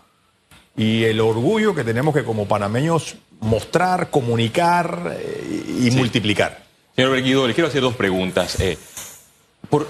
y 0.76 1.04
el 1.04 1.22
orgullo 1.22 1.76
que 1.76 1.84
tenemos 1.84 2.14
que 2.14 2.24
como 2.24 2.48
panameños 2.48 3.18
mostrar, 3.40 4.10
comunicar 4.10 5.16
eh, 5.16 5.84
y 5.84 5.92
multiplicar. 5.92 6.66
Señor 6.96 7.12
Berguido, 7.12 7.48
le 7.48 7.54
quiero 7.54 7.68
hacer 7.68 7.82
dos 7.82 7.96
preguntas. 7.96 8.60
Eh, 8.60 8.78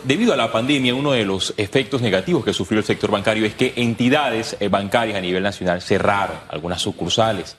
debido 0.03 0.33
a 0.33 0.37
la 0.37 0.51
pandemia, 0.51 0.93
uno 0.93 1.11
de 1.11 1.25
los 1.25 1.53
efectos 1.57 2.01
negativos 2.01 2.45
que 2.45 2.53
sufrió 2.53 2.79
el 2.79 2.85
sector 2.85 3.11
bancario 3.11 3.45
es 3.45 3.55
que 3.55 3.73
entidades 3.75 4.55
eh, 4.59 4.67
bancarias 4.67 5.17
a 5.17 5.21
nivel 5.21 5.43
nacional 5.43 5.81
cerraron 5.81 6.37
algunas 6.49 6.81
sucursales. 6.81 7.57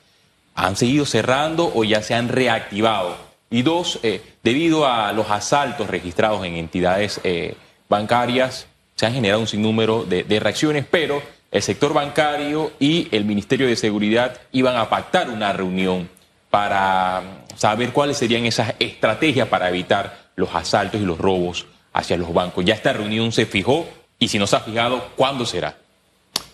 ¿Han 0.54 0.76
seguido 0.76 1.04
cerrando 1.04 1.70
o 1.74 1.84
ya 1.84 2.02
se 2.02 2.14
han 2.14 2.28
reactivado? 2.28 3.16
Y 3.50 3.62
dos, 3.62 3.98
eh, 4.02 4.22
debido 4.42 4.86
a 4.86 5.12
los 5.12 5.30
asaltos 5.30 5.88
registrados 5.88 6.44
en 6.44 6.56
entidades 6.56 7.20
eh, 7.24 7.56
bancarias, 7.88 8.66
se 8.94 9.06
han 9.06 9.14
generado 9.14 9.40
un 9.40 9.46
sinnúmero 9.46 10.04
de, 10.04 10.24
de, 10.24 10.40
reacciones, 10.40 10.86
pero 10.90 11.22
el 11.50 11.62
sector 11.62 11.92
bancario 11.92 12.72
y 12.80 13.08
el 13.10 13.24
Ministerio 13.24 13.66
de 13.66 13.76
Seguridad 13.76 14.40
iban 14.52 14.76
a 14.76 14.88
pactar 14.88 15.28
una 15.28 15.52
reunión 15.52 16.08
para 16.50 17.22
saber 17.56 17.90
cuáles 17.90 18.16
serían 18.16 18.46
esas 18.46 18.74
estrategias 18.78 19.48
para 19.48 19.68
evitar 19.68 20.30
los 20.36 20.54
asaltos 20.54 21.00
y 21.00 21.04
los 21.04 21.18
robos 21.18 21.66
hacia 21.96 22.18
los 22.18 22.32
bancos. 22.32 22.64
Ya 22.64 22.74
esta 22.74 22.92
reunión 22.92 23.32
se 23.32 23.46
fijó 23.46 23.88
y 24.18 24.28
si 24.28 24.38
no 24.38 24.46
se 24.46 24.56
ha 24.56 24.60
fijado, 24.60 25.08
¿cuándo 25.16 25.46
será? 25.46 25.78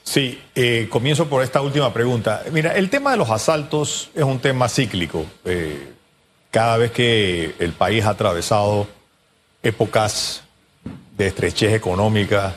Sí, 0.04 0.40
eh, 0.54 0.86
comienzo 0.88 1.28
por 1.28 1.42
esta 1.42 1.60
última 1.60 1.92
pregunta. 1.92 2.44
Mira, 2.52 2.76
el 2.76 2.88
tema 2.88 3.10
de 3.10 3.16
los 3.16 3.28
asaltos 3.28 4.10
es 4.14 4.22
un 4.22 4.38
tema 4.38 4.68
cíclico. 4.68 5.26
Eh, 5.44 5.92
cada 6.50 6.76
vez 6.76 6.92
que 6.92 7.56
el 7.58 7.72
país 7.72 8.04
ha 8.04 8.10
atravesado 8.10 8.86
épocas 9.64 10.44
de 11.16 11.26
estrechez 11.26 11.72
económica, 11.72 12.54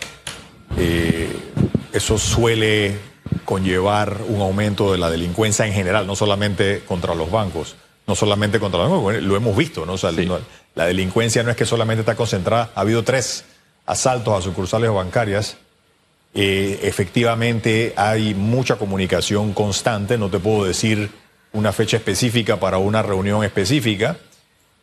eh, 0.77 1.35
eso 1.91 2.19
suele 2.19 2.99
conllevar 3.45 4.21
un 4.27 4.41
aumento 4.41 4.91
de 4.91 4.99
la 4.99 5.09
delincuencia 5.09 5.65
en 5.65 5.73
general, 5.73 6.05
no 6.05 6.15
solamente 6.15 6.83
contra 6.85 7.15
los 7.15 7.31
bancos, 7.31 7.75
no 8.07 8.15
solamente 8.15 8.59
contra 8.59 8.81
los 8.81 8.91
bancos, 8.91 9.21
lo 9.23 9.35
hemos 9.35 9.55
visto, 9.57 9.85
¿no? 9.85 9.93
O 9.93 9.97
sea, 9.97 10.11
la 10.75 10.85
delincuencia 10.85 11.43
no 11.43 11.51
es 11.51 11.57
que 11.57 11.65
solamente 11.65 12.01
está 12.01 12.15
concentrada, 12.15 12.71
ha 12.75 12.81
habido 12.81 13.03
tres 13.03 13.45
asaltos 13.85 14.37
a 14.37 14.41
sucursales 14.41 14.91
bancarias, 14.91 15.57
eh, 16.33 16.81
efectivamente 16.83 17.93
hay 17.95 18.33
mucha 18.33 18.75
comunicación 18.75 19.53
constante, 19.53 20.17
no 20.17 20.29
te 20.29 20.39
puedo 20.39 20.65
decir 20.65 21.09
una 21.53 21.71
fecha 21.71 21.97
específica 21.97 22.59
para 22.59 22.77
una 22.77 23.01
reunión 23.01 23.43
específica, 23.43 24.17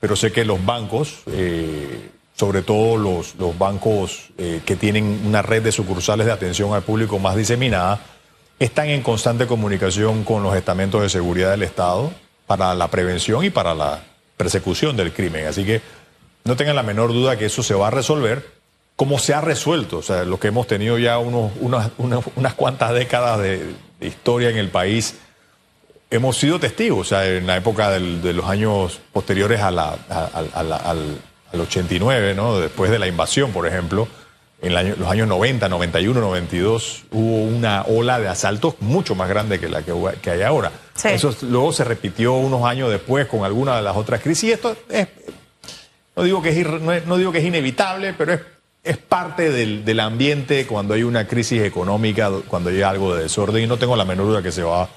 pero 0.00 0.16
sé 0.16 0.32
que 0.32 0.44
los 0.44 0.64
bancos, 0.64 1.18
eh, 1.26 2.08
sobre 2.34 2.62
todo 2.62 2.96
los, 2.96 3.34
los 3.36 3.56
bancos 3.56 4.30
eh, 4.38 4.62
que 4.64 4.76
tienen 4.76 5.20
una 5.26 5.42
red 5.42 5.62
de 5.62 5.70
sucursales 5.70 6.26
de 6.26 6.32
atención 6.32 6.72
al 6.72 6.82
público 6.82 7.18
más 7.18 7.36
diseminada, 7.36 8.00
están 8.58 8.88
en 8.88 9.02
constante 9.02 9.46
comunicación 9.46 10.24
con 10.24 10.42
los 10.42 10.56
estamentos 10.56 11.02
de 11.02 11.10
seguridad 11.10 11.50
del 11.50 11.62
Estado 11.62 12.10
para 12.56 12.74
la 12.74 12.88
prevención 12.88 13.42
y 13.44 13.48
para 13.48 13.74
la 13.74 14.02
persecución 14.36 14.94
del 14.94 15.14
crimen. 15.14 15.46
Así 15.46 15.64
que 15.64 15.80
no 16.44 16.54
tengan 16.54 16.76
la 16.76 16.82
menor 16.82 17.12
duda 17.12 17.38
que 17.38 17.46
eso 17.46 17.62
se 17.62 17.72
va 17.72 17.86
a 17.86 17.90
resolver 17.90 18.46
como 18.94 19.18
se 19.18 19.32
ha 19.32 19.40
resuelto. 19.40 19.98
O 19.98 20.02
sea, 20.02 20.24
lo 20.24 20.38
que 20.38 20.48
hemos 20.48 20.66
tenido 20.66 20.98
ya 20.98 21.18
unos, 21.18 21.50
unas, 21.60 21.90
unas 21.96 22.54
cuantas 22.54 22.92
décadas 22.92 23.40
de 23.40 23.74
historia 24.02 24.50
en 24.50 24.58
el 24.58 24.68
país 24.68 25.14
hemos 26.10 26.36
sido 26.36 26.60
testigos, 26.60 26.98
o 27.00 27.04
sea, 27.08 27.26
en 27.26 27.46
la 27.46 27.56
época 27.56 27.90
de 27.90 28.32
los 28.34 28.44
años 28.44 29.00
posteriores 29.14 29.62
a 29.62 29.70
la, 29.70 29.96
al, 30.44 31.18
89, 31.58 32.34
¿no? 32.34 32.60
después 32.60 32.90
de 32.90 32.98
la 32.98 33.06
invasión, 33.06 33.50
por 33.50 33.66
ejemplo, 33.66 34.08
en 34.62 34.98
los 34.98 35.08
años 35.10 35.28
90, 35.28 35.68
91, 35.68 36.20
92, 36.20 37.04
hubo 37.10 37.42
una 37.44 37.82
ola 37.82 38.18
de 38.18 38.28
asaltos 38.28 38.76
mucho 38.80 39.14
más 39.14 39.28
grande 39.28 39.60
que 39.60 39.68
la 39.68 39.82
que, 39.82 40.30
hay 40.30 40.42
ahora. 40.42 40.72
Eso 41.04 41.36
luego 41.42 41.72
se 41.72 41.84
repitió 41.84 42.34
unos 42.34 42.64
años 42.64 42.90
después 42.90 43.26
con 43.26 43.44
alguna 43.44 43.76
de 43.76 43.82
las 43.82 43.96
otras 43.96 44.22
crisis. 44.22 44.44
Y 44.44 44.52
esto 44.52 44.76
es, 44.88 45.08
no 46.16 46.22
digo 46.22 46.40
que 46.40 46.48
es, 46.58 46.66
no, 47.06 47.16
digo 47.16 47.32
que 47.32 47.38
es 47.38 47.44
inevitable, 47.44 48.14
pero 48.14 48.32
es, 48.32 48.40
es 48.84 48.96
parte 48.96 49.50
del, 49.50 49.84
del 49.84 50.00
ambiente 50.00 50.66
cuando 50.66 50.94
hay 50.94 51.02
una 51.02 51.26
crisis 51.26 51.62
económica, 51.62 52.30
cuando 52.48 52.70
hay 52.70 52.82
algo 52.82 53.14
de 53.14 53.24
desorden, 53.24 53.64
y 53.64 53.66
no 53.66 53.76
tengo 53.76 53.96
la 53.96 54.04
menor 54.04 54.26
duda 54.26 54.42
que 54.42 54.52
se 54.52 54.62
va 54.62 54.84
a 54.84 54.88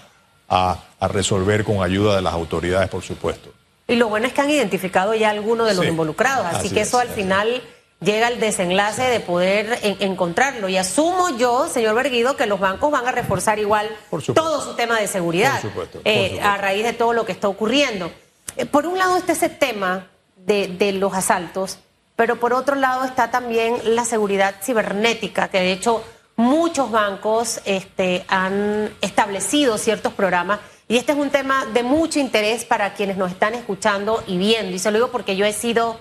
a, 0.49 1.08
resolver 1.08 1.63
con 1.63 1.84
ayuda 1.84 2.15
de 2.15 2.21
las 2.21 2.34
autoridades, 2.34 2.89
por 2.89 3.04
supuesto. 3.04 3.51
Y 3.88 3.95
lo 3.95 4.10
bueno 4.10 4.25
es 4.25 4.34
que 4.34 4.41
han 4.41 4.49
identificado 4.49 5.13
ya 5.13 5.30
algunos 5.30 5.67
de 5.67 5.75
los 5.75 5.86
involucrados, 5.86 6.47
así, 6.47 6.69
que 6.71 6.82
eso 6.82 6.97
al 6.97 7.10
final 7.10 7.62
llega 8.05 8.27
al 8.27 8.39
desenlace 8.39 9.03
de 9.03 9.19
poder 9.19 9.79
encontrarlo. 9.99 10.69
Y 10.69 10.77
asumo 10.77 11.35
yo, 11.37 11.67
señor 11.67 11.95
Berguido, 11.95 12.37
que 12.37 12.45
los 12.45 12.59
bancos 12.59 12.91
van 12.91 13.07
a 13.07 13.11
reforzar 13.11 13.59
igual 13.59 13.89
todo 14.33 14.61
su 14.61 14.75
tema 14.75 14.99
de 14.99 15.07
seguridad 15.07 15.61
eh, 16.05 16.39
a 16.41 16.57
raíz 16.57 16.83
de 16.83 16.93
todo 16.93 17.11
lo 17.11 17.25
que 17.25 17.33
está 17.33 17.49
ocurriendo. 17.49 18.11
Eh, 18.55 18.65
por 18.65 18.85
un 18.85 18.97
lado 18.97 19.17
está 19.17 19.33
ese 19.33 19.49
tema 19.49 20.07
de, 20.37 20.67
de 20.67 20.93
los 20.93 21.13
asaltos, 21.13 21.79
pero 22.15 22.39
por 22.39 22.53
otro 22.53 22.75
lado 22.75 23.03
está 23.03 23.31
también 23.31 23.95
la 23.95 24.05
seguridad 24.05 24.55
cibernética, 24.61 25.49
que 25.49 25.59
de 25.59 25.73
hecho 25.73 26.03
muchos 26.37 26.91
bancos 26.91 27.59
este, 27.65 28.25
han 28.27 28.93
establecido 29.01 29.77
ciertos 29.77 30.13
programas 30.13 30.59
y 30.87 30.97
este 30.97 31.13
es 31.13 31.17
un 31.17 31.31
tema 31.31 31.65
de 31.73 31.81
mucho 31.81 32.19
interés 32.19 32.63
para 32.63 32.93
quienes 32.93 33.17
nos 33.17 33.31
están 33.31 33.55
escuchando 33.55 34.23
y 34.27 34.37
viendo. 34.37 34.75
Y 34.75 34.79
se 34.79 34.91
lo 34.91 34.99
digo 34.99 35.11
porque 35.11 35.35
yo 35.35 35.45
he 35.45 35.53
sido 35.53 35.99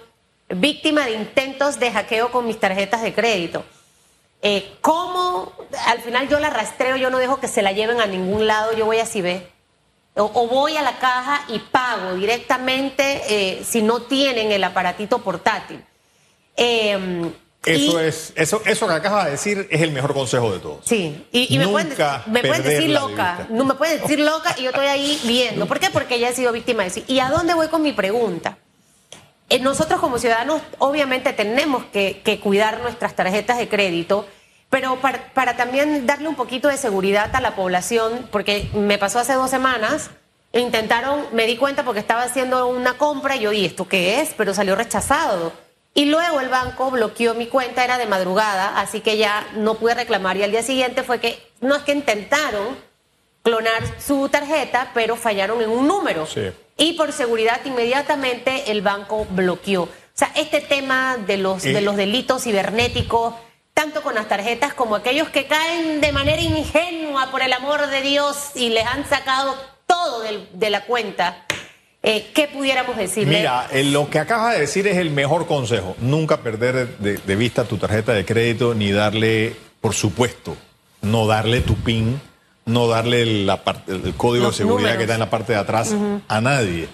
víctima 0.49 1.07
de 1.07 1.13
intentos 1.13 1.79
de 1.79 1.91
hackeo 1.91 2.31
con 2.31 2.47
mis 2.47 2.59
tarjetas 2.59 3.03
de 3.03 3.15
crédito. 3.15 3.65
Eh, 4.43 4.77
¿Cómo 4.81 5.53
al 5.87 6.01
final 6.01 6.29
yo 6.29 6.39
la 6.39 6.51
rastreo, 6.51 6.97
yo 6.97 7.11
no 7.11 7.19
dejo 7.19 7.41
que 7.41 7.49
se 7.49 7.63
la 7.63 7.73
lleven 7.73 8.01
a 8.01 8.07
ningún 8.07 8.47
lado, 8.47 8.73
yo 8.75 8.85
voy 8.85 8.99
a 8.99 9.07
CIBE? 9.07 9.49
O, 10.17 10.31
o 10.35 10.47
voy 10.47 10.77
a 10.77 10.83
la 10.83 10.99
caja 10.99 11.45
y 11.49 11.59
pago 11.59 12.15
directamente 12.15 13.23
eh, 13.29 13.65
si 13.65 13.83
no 13.83 14.03
tienen 14.03 14.53
el 14.53 14.63
aparatito 14.63 15.19
portátil. 15.21 15.83
Eh, 16.57 17.33
eso 17.65 18.01
es, 18.01 18.33
eso, 18.37 18.63
eso 18.67 18.87
que 18.87 18.93
acabas 18.93 19.25
de 19.25 19.31
decir 19.33 19.67
es 19.71 19.81
el 19.81 19.91
mejor 19.91 20.13
consejo 20.13 20.53
de 20.53 20.59
todos. 20.59 20.85
Sí, 20.85 21.27
y, 21.33 21.59
me, 21.59 21.67
pueden, 21.67 21.89
me 22.27 22.41
pueden, 22.43 22.63
decir 22.63 22.91
loca, 22.91 23.47
no 23.49 23.65
me 23.65 23.75
pueden 23.75 24.01
decir 24.01 24.21
loca 24.21 24.55
y 24.59 24.65
yo 24.65 24.71
estoy 24.71 24.87
ahí 24.87 25.21
viendo. 25.25 25.67
¿Por 25.67 25.81
qué? 25.81 25.89
Porque 25.91 26.17
ella 26.17 26.29
he 26.29 26.35
sido 26.35 26.53
víctima 26.53 26.83
de 26.83 26.89
eso. 26.89 27.01
¿Y 27.07 27.21
a 27.21 27.31
dónde 27.31 27.55
voy 27.55 27.69
con 27.69 27.83
mi 27.83 27.93
pregunta? 27.93 28.59
Eh, 29.49 29.59
nosotros 29.59 30.01
como 30.01 30.19
ciudadanos 30.19 30.63
obviamente 30.79 31.33
tenemos 31.33 31.85
que, 31.93 32.41
cuidar 32.43 32.81
nuestras 32.81 33.15
tarjetas 33.15 33.59
de 33.59 33.69
crédito, 33.69 34.27
pero 34.71 34.99
para, 35.01 35.57
también 35.57 36.07
darle 36.07 36.29
un 36.29 36.35
poquito 36.35 36.69
de 36.69 36.77
seguridad 36.77 37.35
a 37.35 37.41
la 37.41 37.55
población, 37.55 38.29
porque 38.33 38.69
me 38.75 38.99
pasó 38.99 39.19
hace 39.19 39.35
dos 39.35 39.51
semanas, 39.51 40.11
intentaron, 40.53 41.27
me 41.33 41.47
di 41.47 41.57
cuenta 41.57 41.85
porque 41.85 42.01
estaba 42.01 42.23
haciendo 42.23 42.67
una 42.67 42.95
compra 42.95 43.37
y 43.37 43.41
yo, 43.41 43.53
¿y 43.53 43.65
esto 43.65 43.87
qué 43.87 44.21
es? 44.21 44.35
Pero 44.37 44.55
salió 44.55 44.75
rechazado 44.75 45.53
y 45.95 46.07
luego 46.07 46.41
el 46.41 46.49
banco 46.49 46.91
bloqueó 46.91 47.35
mi 47.35 47.47
cuenta, 47.47 47.85
era 47.85 47.99
de 47.99 48.07
madrugada, 48.07 48.81
así 48.81 49.01
que 49.01 49.17
ya 49.17 49.47
no 49.55 49.75
pude 49.75 49.95
reclamar. 49.95 50.37
Y 50.37 50.43
al 50.43 50.51
día 50.51 50.65
siguiente 50.65 51.05
fue 51.05 51.21
que, 51.21 51.39
no 51.61 51.77
es 51.77 51.83
que 51.83 51.93
intentaron 51.93 52.77
clonar 53.45 53.83
su 54.01 54.29
tarjeta, 54.29 54.91
pero 54.93 55.15
fallaron 55.15 55.63
en 55.63 55.71
un 55.71 55.87
número. 55.87 56.27
Sí. 56.27 56.51
Y 56.77 56.95
por 56.95 57.13
seguridad 57.13 57.61
inmediatamente 57.65 58.71
el 58.71 58.83
banco 58.83 59.27
bloqueó. 59.31 59.83
O 59.85 59.89
sea, 60.17 60.33
este 60.37 60.61
tema 60.61 61.17
de 61.17 61.37
los, 61.39 61.63
de 61.63 61.79
Eh. 61.79 61.81
los 61.83 61.97
delitos 61.97 62.43
cibernéticos, 62.45 63.35
tanto 63.75 64.03
con 64.03 64.15
las 64.15 64.29
tarjetas 64.29 64.75
como 64.75 64.95
aquellos 64.97 65.29
que 65.29 65.47
caen 65.47 66.01
de 66.01 66.13
manera 66.13 66.41
ingenua, 66.41 67.31
por 67.31 67.43
el 67.43 67.53
amor 67.53 67.87
de 67.89 68.01
Dios, 68.03 68.37
y 68.55 68.71
les 68.71 68.87
han 68.87 69.09
sacado 69.09 69.57
todo 69.87 70.21
del- 70.23 70.49
de 70.53 70.71
la 70.71 70.85
cuenta, 70.85 71.45
eh, 72.03 72.31
¿qué 72.35 72.47
pudiéramos 72.49 72.97
decirle? 72.97 73.39
Mira, 73.39 73.69
eh, 73.73 73.83
lo 73.85 74.09
que 74.11 74.19
acabas 74.19 74.55
de 74.55 74.61
decir 74.61 74.87
es 74.87 74.97
el 74.99 75.11
mejor 75.11 75.47
consejo. 75.47 75.97
Nunca 75.99 76.39
perder 76.39 76.99
de, 76.99 77.15
de 77.19 77.37
vista 77.37 77.65
tu 77.65 77.77
tarjeta 77.79 78.13
de 78.13 78.25
crédito 78.25 78.75
ni 78.75 78.93
darle, 78.93 79.57
por 79.81 79.95
supuesto, 79.95 80.57
no 81.03 81.27
darle 81.27 81.61
tu 81.61 81.75
PIN, 81.77 82.21
no 82.67 82.89
darle 82.89 83.45
la 83.45 83.63
parte- 83.65 83.93
el 83.93 84.15
código 84.15 84.47
Los 84.47 84.55
de 84.55 84.59
seguridad 84.65 84.79
números. 84.91 84.97
que 84.99 85.03
está 85.05 85.15
en 85.15 85.21
la 85.21 85.31
parte 85.31 85.53
de 85.53 85.59
atrás 85.59 85.95
a 86.29 86.41
nadie. 86.41 86.89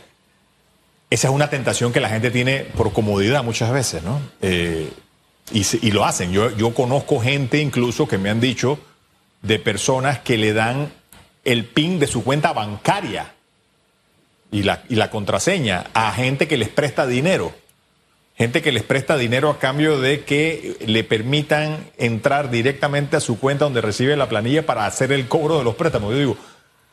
Esa 1.11 1.29
es 1.29 1.35
una 1.35 1.51
tentación 1.51 1.93
que 1.93 2.01
la 2.01 2.09
gente 2.09 2.31
tiene 2.31 2.61
por 2.61 2.93
comodidad 2.93 3.43
muchas 3.43 3.73
veces, 3.73 4.03
¿no? 4.03 4.21
Eh, 4.43 4.91
y, 5.53 5.67
y 5.87 5.91
lo 5.91 6.05
hacen. 6.05 6.33
Yo, 6.33 6.57
yo 6.57 6.73
conozco 6.75 7.21
gente 7.21 7.59
incluso 7.59 8.07
que 8.07 8.19
me 8.19 8.31
han 8.31 8.41
dicho 8.41 8.79
de 9.43 9.59
personas 9.59 10.21
que 10.21 10.37
le 10.39 10.53
dan 10.53 10.93
el 11.45 11.65
PIN 11.65 11.99
de 11.99 12.07
su 12.07 12.23
cuenta 12.23 12.53
bancaria 12.53 13.33
y 14.53 14.63
la, 14.63 14.83
y 14.89 14.95
la 14.97 15.11
contraseña 15.11 15.87
a 15.95 16.13
gente 16.13 16.47
que 16.47 16.57
les 16.57 16.69
presta 16.69 17.07
dinero. 17.07 17.53
Gente 18.41 18.63
que 18.63 18.73
les 18.73 18.85
presta 18.85 19.19
dinero 19.19 19.51
a 19.51 19.59
cambio 19.59 20.01
de 20.01 20.25
que 20.25 20.79
le 20.87 21.05
permitan 21.05 21.91
entrar 21.99 22.51
directamente 22.51 23.17
a 23.17 23.21
su 23.21 23.39
cuenta 23.39 23.67
donde 23.67 23.83
recibe 23.83 24.17
la 24.17 24.31
planilla 24.31 24.65
para 24.65 24.87
hacer 24.87 25.13
el 25.13 25.29
cobro 25.29 25.59
de 25.59 25.65
los 25.65 25.75
préstamos. 25.75 26.13
Yo 26.13 26.19
digo, 26.19 26.37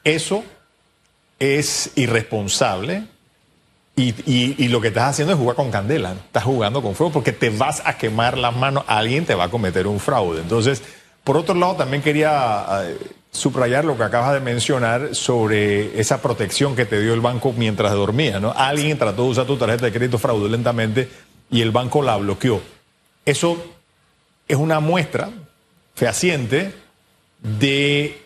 eso 0.04 0.44
es 1.40 1.92
irresponsable 1.96 3.04
y, 3.96 4.68
lo 4.68 4.82
que 4.82 4.90
estás 4.90 5.12
haciendo 5.12 5.36
es 5.36 5.40
jugar 5.40 5.56
con 5.56 5.72
candela. 5.72 6.16
Estás 6.26 6.44
jugando 6.44 6.82
con 6.82 6.96
fuego 6.96 7.14
porque 7.14 7.32
te 7.32 7.50
vas 7.50 7.82
a 7.86 7.98
quemar 7.98 8.38
las 8.38 8.54
manos. 8.54 8.84
Alguien 8.86 9.26
te 9.26 9.34
va 9.34 9.46
a 9.46 9.50
cometer 9.50 9.88
un 9.88 10.02
fraude. 10.02 10.42
Entonces, 10.42 10.84
por 11.24 11.38
otro 11.38 11.56
lado, 11.56 11.78
también 11.78 12.04
quería 12.04 12.66
eh, 12.84 12.98
subrayar 13.32 13.86
lo 13.86 13.96
que 13.96 14.04
acabas 14.04 14.34
de 14.34 14.42
mencionar 14.42 15.16
sobre 15.16 15.98
esa 15.98 16.22
protección 16.22 16.76
que 16.76 16.86
te 16.86 17.00
dio 17.00 17.14
el 17.14 17.22
banco 17.22 17.54
mientras 17.56 17.94
dormía. 17.94 18.42
¿no? 18.42 18.52
Alguien 18.52 18.98
trató 18.98 19.24
de 19.24 19.30
usar 19.30 19.46
tu 19.46 19.56
tarjeta 19.56 19.86
de 19.86 19.94
crédito 19.94 20.18
fraudulentamente 20.18 21.08
y 21.50 21.62
el 21.62 21.72
banco 21.72 22.02
la 22.02 22.18
bloqueó. 22.18 22.62
Eso 23.26 23.64
es 24.48 24.58
una 24.58 24.80
muestra 24.80 25.30
fehaciente 25.96 26.74
de 27.42 28.22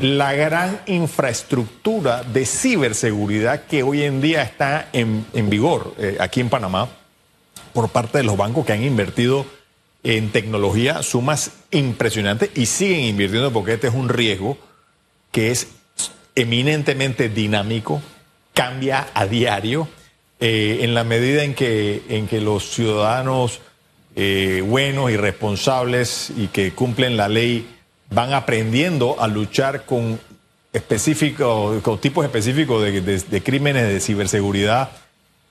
la 0.00 0.34
gran 0.34 0.80
infraestructura 0.86 2.22
de 2.22 2.44
ciberseguridad 2.44 3.64
que 3.64 3.82
hoy 3.82 4.02
en 4.02 4.20
día 4.20 4.42
está 4.42 4.88
en, 4.92 5.26
vigor 5.48 5.94
eh, 5.98 6.18
aquí 6.20 6.40
en 6.40 6.50
Panamá 6.50 6.88
por 7.72 7.88
parte 7.88 8.18
de 8.18 8.24
los 8.24 8.36
bancos 8.36 8.66
que 8.66 8.72
han 8.72 8.82
invertido 8.82 9.46
en 10.02 10.30
tecnología 10.30 11.02
sumas 11.02 11.52
impresionantes 11.70 12.50
y 12.54 12.66
siguen 12.66 13.00
invirtiendo 13.00 13.52
porque 13.52 13.74
este 13.74 13.88
es 13.88 13.94
un 13.94 14.08
riesgo 14.08 14.58
que 15.32 15.50
es 15.50 15.68
eminentemente 16.34 17.28
dinámico, 17.28 18.00
cambia 18.54 19.08
a 19.14 19.26
diario, 19.26 19.88
eh, 20.40 20.78
en 20.82 20.94
la 20.94 21.04
medida 21.04 21.44
en 21.44 21.54
que, 21.54 22.02
en 22.08 22.26
que 22.28 22.40
los 22.40 22.70
ciudadanos 22.70 23.60
eh, 24.14 24.62
buenos 24.66 25.10
y 25.10 25.16
responsables 25.16 26.30
y 26.36 26.46
que 26.48 26.72
cumplen 26.72 27.16
la 27.16 27.28
ley 27.28 27.66
van 28.10 28.32
aprendiendo 28.34 29.16
a 29.20 29.28
luchar 29.28 29.84
con 29.84 30.18
específicos, 30.72 31.82
con 31.82 31.98
tipos 31.98 32.24
específicos 32.24 32.82
de, 32.82 33.00
de- 33.00 33.18
de 33.18 33.42
crímenes 33.42 33.88
de 33.88 34.00
ciberseguridad, 34.00 34.90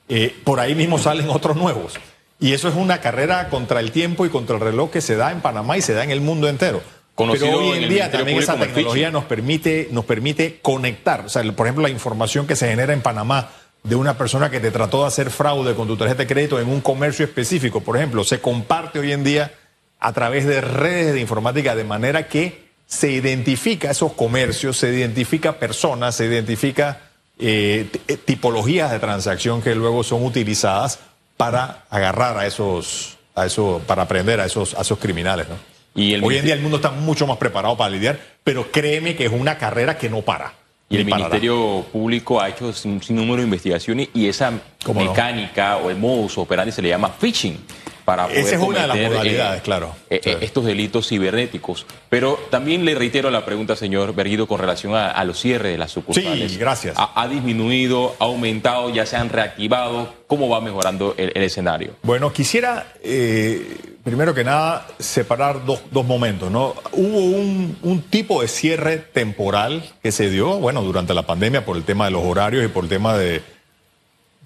eh, 0.07 0.35
por 0.43 0.59
ahí 0.59 0.75
mismo 0.75 0.97
salen 0.99 1.29
otros 1.29 1.57
nuevos. 1.57 1.93
Y 2.39 2.53
eso 2.53 2.67
es 2.67 2.75
una 2.75 3.01
carrera 3.01 3.49
contra 3.49 3.79
el 3.79 3.91
tiempo 3.91 4.25
y 4.25 4.29
contra 4.29 4.55
el 4.55 4.61
reloj 4.61 4.91
que 4.91 5.01
se 5.01 5.15
da 5.15 5.31
en 5.31 5.41
Panamá 5.41 5.77
y 5.77 5.81
se 5.81 5.93
da 5.93 6.03
en 6.03 6.11
el 6.11 6.21
mundo 6.21 6.47
entero. 6.47 6.81
Conocido 7.15 7.47
Pero 7.47 7.59
hoy 7.59 7.83
en 7.83 7.89
día 7.89 8.11
también 8.11 8.37
esa 8.39 8.57
tecnología 8.57 9.09
nos 9.09 9.23
permite, 9.23 9.87
nos 9.91 10.05
permite 10.05 10.59
conectar. 10.61 11.21
O 11.25 11.29
sea, 11.29 11.43
por 11.53 11.65
ejemplo, 11.65 11.81
la 11.83 11.89
información 11.89 12.45
que 12.45 12.55
se 12.57 12.67
genera 12.67 12.91
en 12.93 13.01
Panamá 13.01 13.49
de 13.85 13.95
una 13.95 14.17
persona 14.17 14.49
que 14.49 14.59
te 14.59 14.71
trató 14.71 15.01
de 15.01 15.07
hacer 15.07 15.29
fraude 15.29 15.75
con 15.75 15.87
tu 15.87 15.95
tarjeta 15.95 16.23
de 16.23 16.27
crédito 16.27 16.59
en 16.59 16.67
un 16.67 16.81
comercio 16.81 17.23
específico, 17.23 17.81
por 17.81 17.95
ejemplo, 17.95 18.23
se 18.23 18.41
comparte 18.41 18.99
hoy 18.99 19.11
en 19.11 19.23
día 19.23 19.53
a 19.99 20.11
través 20.11 20.45
de 20.45 20.59
redes 20.59 21.13
de 21.13 21.21
informática 21.21 21.75
de 21.75 21.83
manera 21.83 22.27
que 22.27 22.65
se 22.87 23.11
identifica 23.11 23.91
esos 23.91 24.13
comercios, 24.13 24.77
se 24.77 24.91
identifica 24.91 25.59
personas, 25.59 26.15
se 26.15 26.25
identifica 26.25 27.01
eh, 27.37 27.87
eh, 28.07 28.17
tipologías 28.17 28.91
de 28.91 28.99
transacción 28.99 29.61
que 29.61 29.75
luego 29.75 30.03
son 30.03 30.23
utilizadas 30.23 30.99
para 31.37 31.85
agarrar 31.89 32.37
a 32.37 32.47
esos, 32.47 33.17
a 33.35 33.45
eso, 33.45 33.81
para 33.85 34.03
aprender 34.03 34.39
a 34.39 34.45
esos, 34.45 34.73
a 34.73 34.81
esos 34.81 34.97
criminales, 34.97 35.47
¿no? 35.47 35.55
Y 35.95 36.13
el 36.13 36.23
Hoy 36.23 36.37
en 36.37 36.45
día 36.45 36.53
el 36.53 36.61
mundo 36.61 36.77
está 36.77 36.91
mucho 36.91 37.25
más 37.25 37.37
preparado 37.37 37.77
para 37.77 37.89
lidiar, 37.89 38.19
pero 38.43 38.71
créeme 38.71 39.15
que 39.15 39.25
es 39.25 39.31
una 39.31 39.57
carrera 39.57 39.97
que 39.97 40.09
no 40.09 40.23
para. 40.23 40.53
Y 40.89 40.97
el 40.97 41.05
parará. 41.07 41.29
Ministerio 41.29 41.85
Público 41.91 42.39
ha 42.39 42.49
hecho 42.49 42.71
un 42.85 43.01
sinnúmero 43.01 43.37
de 43.37 43.43
investigaciones 43.43 44.09
y 44.13 44.27
esa 44.27 44.51
mecánica 44.93 45.77
o 45.77 45.89
el 45.89 45.97
modus 45.97 46.37
operandi 46.37 46.71
se 46.71 46.81
le 46.81 46.89
llama 46.89 47.09
phishing 47.09 47.57
para 48.05 48.27
poder 48.27 48.39
Esa 48.39 48.55
es 48.55 48.61
una 48.61 48.81
de 48.83 48.87
las 48.87 48.95
cometer, 48.97 49.11
modalidades, 49.11 49.61
claro. 49.63 49.95
eh, 50.09 50.21
Sí. 50.23 50.29
eh, 50.29 50.37
estos 50.41 50.63
delitos 50.65 51.07
cibernéticos. 51.09 51.85
Pero 52.09 52.39
también 52.51 52.85
le 52.85 52.93
reitero 52.95 53.31
la 53.31 53.43
pregunta, 53.45 53.75
señor 53.75 54.13
Berguido, 54.13 54.47
con 54.47 54.59
relación 54.59 54.93
a, 54.95 55.09
a 55.09 55.23
los 55.25 55.39
cierres 55.39 55.71
de 55.71 55.77
las 55.79 55.91
sucursales. 55.91 56.51
Sí, 56.51 56.57
gracias. 56.59 56.95
Ha, 56.97 57.19
ha 57.19 57.27
disminuido, 57.27 58.15
ha 58.19 58.25
aumentado, 58.25 58.91
ya 58.91 59.05
se 59.07 59.15
han 59.17 59.29
reactivado. 59.29 60.13
¿Cómo 60.27 60.47
va 60.49 60.61
mejorando 60.61 61.15
el, 61.17 61.31
el 61.35 61.43
escenario? 61.43 61.91
Bueno, 62.03 62.31
quisiera, 62.31 62.93
eh, 63.03 63.75
primero 64.03 64.33
que 64.33 64.43
nada, 64.43 64.87
separar 64.99 65.65
dos, 65.65 65.81
dos 65.91 66.05
momentos, 66.05 66.51
¿no? 66.51 66.75
Hubo 66.91 67.19
un, 67.19 67.77
un 67.81 68.01
tipo 68.03 68.41
de 68.41 68.47
cierre 68.47 68.97
temporal 68.97 69.83
que 70.03 70.11
se 70.11 70.29
dio, 70.29 70.59
bueno, 70.59 70.81
durante 70.83 71.13
la 71.13 71.23
pandemia 71.23 71.65
por 71.65 71.75
el 71.77 71.83
tema 71.83 72.05
de 72.05 72.11
los 72.11 72.23
horarios 72.23 72.63
y 72.63 72.67
por 72.67 72.83
el 72.83 72.89
tema 72.89 73.17
de, 73.17 73.41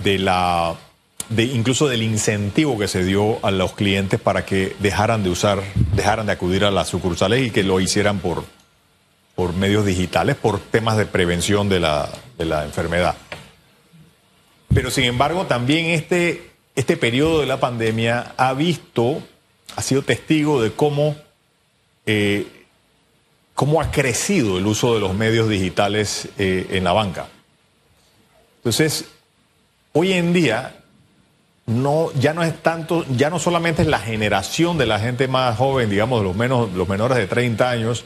de 0.04 0.18
la, 0.20 0.76
de 1.30 1.44
incluso 1.44 1.88
del 1.88 2.02
incentivo 2.02 2.78
que 2.78 2.88
se 2.88 3.04
dio 3.04 3.44
a 3.46 3.52
los 3.52 3.74
clientes 3.74 4.20
para 4.20 4.46
que 4.46 4.76
dejaran 4.80 5.24
de 5.24 5.30
usar, 5.30 5.62
dejaran 5.94 6.26
de 6.26 6.32
acudir 6.34 6.66
a 6.66 6.72
las 6.72 6.90
sucursales 6.90 7.46
y 7.46 7.52
que 7.52 7.64
lo 7.64 7.80
hicieran 7.80 8.20
por, 8.20 8.44
por 9.36 9.54
medios 9.54 9.86
digitales, 9.86 10.36
por 10.36 10.60
temas 10.60 10.98
de 10.98 11.06
prevención 11.06 11.70
de 11.70 11.80
la, 11.80 12.10
de 12.38 12.46
la 12.46 12.66
enfermedad. 12.66 13.16
Pero 14.74 14.90
sin 14.90 15.04
embargo, 15.04 15.46
también 15.46 15.86
este, 15.88 16.52
este 16.76 16.98
periodo 16.98 17.42
de 17.42 17.46
la 17.46 17.60
pandemia 17.60 18.34
ha 18.36 18.54
visto, 18.54 19.22
ha 19.76 19.82
sido 19.84 20.02
testigo 20.02 20.62
de 20.62 20.72
cómo, 20.72 21.16
eh, 22.08 22.48
cómo 23.54 23.82
ha 23.82 23.92
crecido 23.92 24.58
el 24.58 24.66
uso 24.66 24.96
de 24.96 25.00
los 25.00 25.14
medios 25.14 25.48
digitales 25.48 26.28
eh, 26.40 26.68
en 26.72 26.84
la 26.84 26.94
banca. 26.94 27.28
Entonces, 28.58 29.06
hoy 29.94 30.14
en 30.14 30.34
día 30.34 30.79
no, 31.70 32.12
ya 32.14 32.34
no 32.34 32.42
es 32.44 32.64
tanto, 32.64 33.06
ya 33.16 33.30
no 33.30 33.38
solamente 33.38 33.84
es 33.84 33.88
la 33.88 34.00
generación 34.00 34.80
de 34.80 34.88
la 34.88 35.00
gente 35.00 35.28
más 35.28 35.56
joven, 35.56 35.88
digamos, 35.90 36.24
los, 36.24 36.36
menos, 36.36 36.74
los 36.74 36.90
menores 36.90 37.16
de 37.16 37.28
30 37.28 37.70
años, 37.70 38.06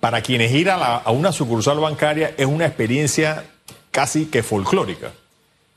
para 0.00 0.22
quienes 0.22 0.50
ir 0.50 0.68
a, 0.68 1.08
una 1.10 1.30
sucursal 1.30 1.78
bancaria 1.78 2.34
es 2.36 2.46
una 2.46 2.66
experiencia 2.66 3.44
casi 3.92 4.26
que 4.26 4.42
folclórica. 4.42 5.12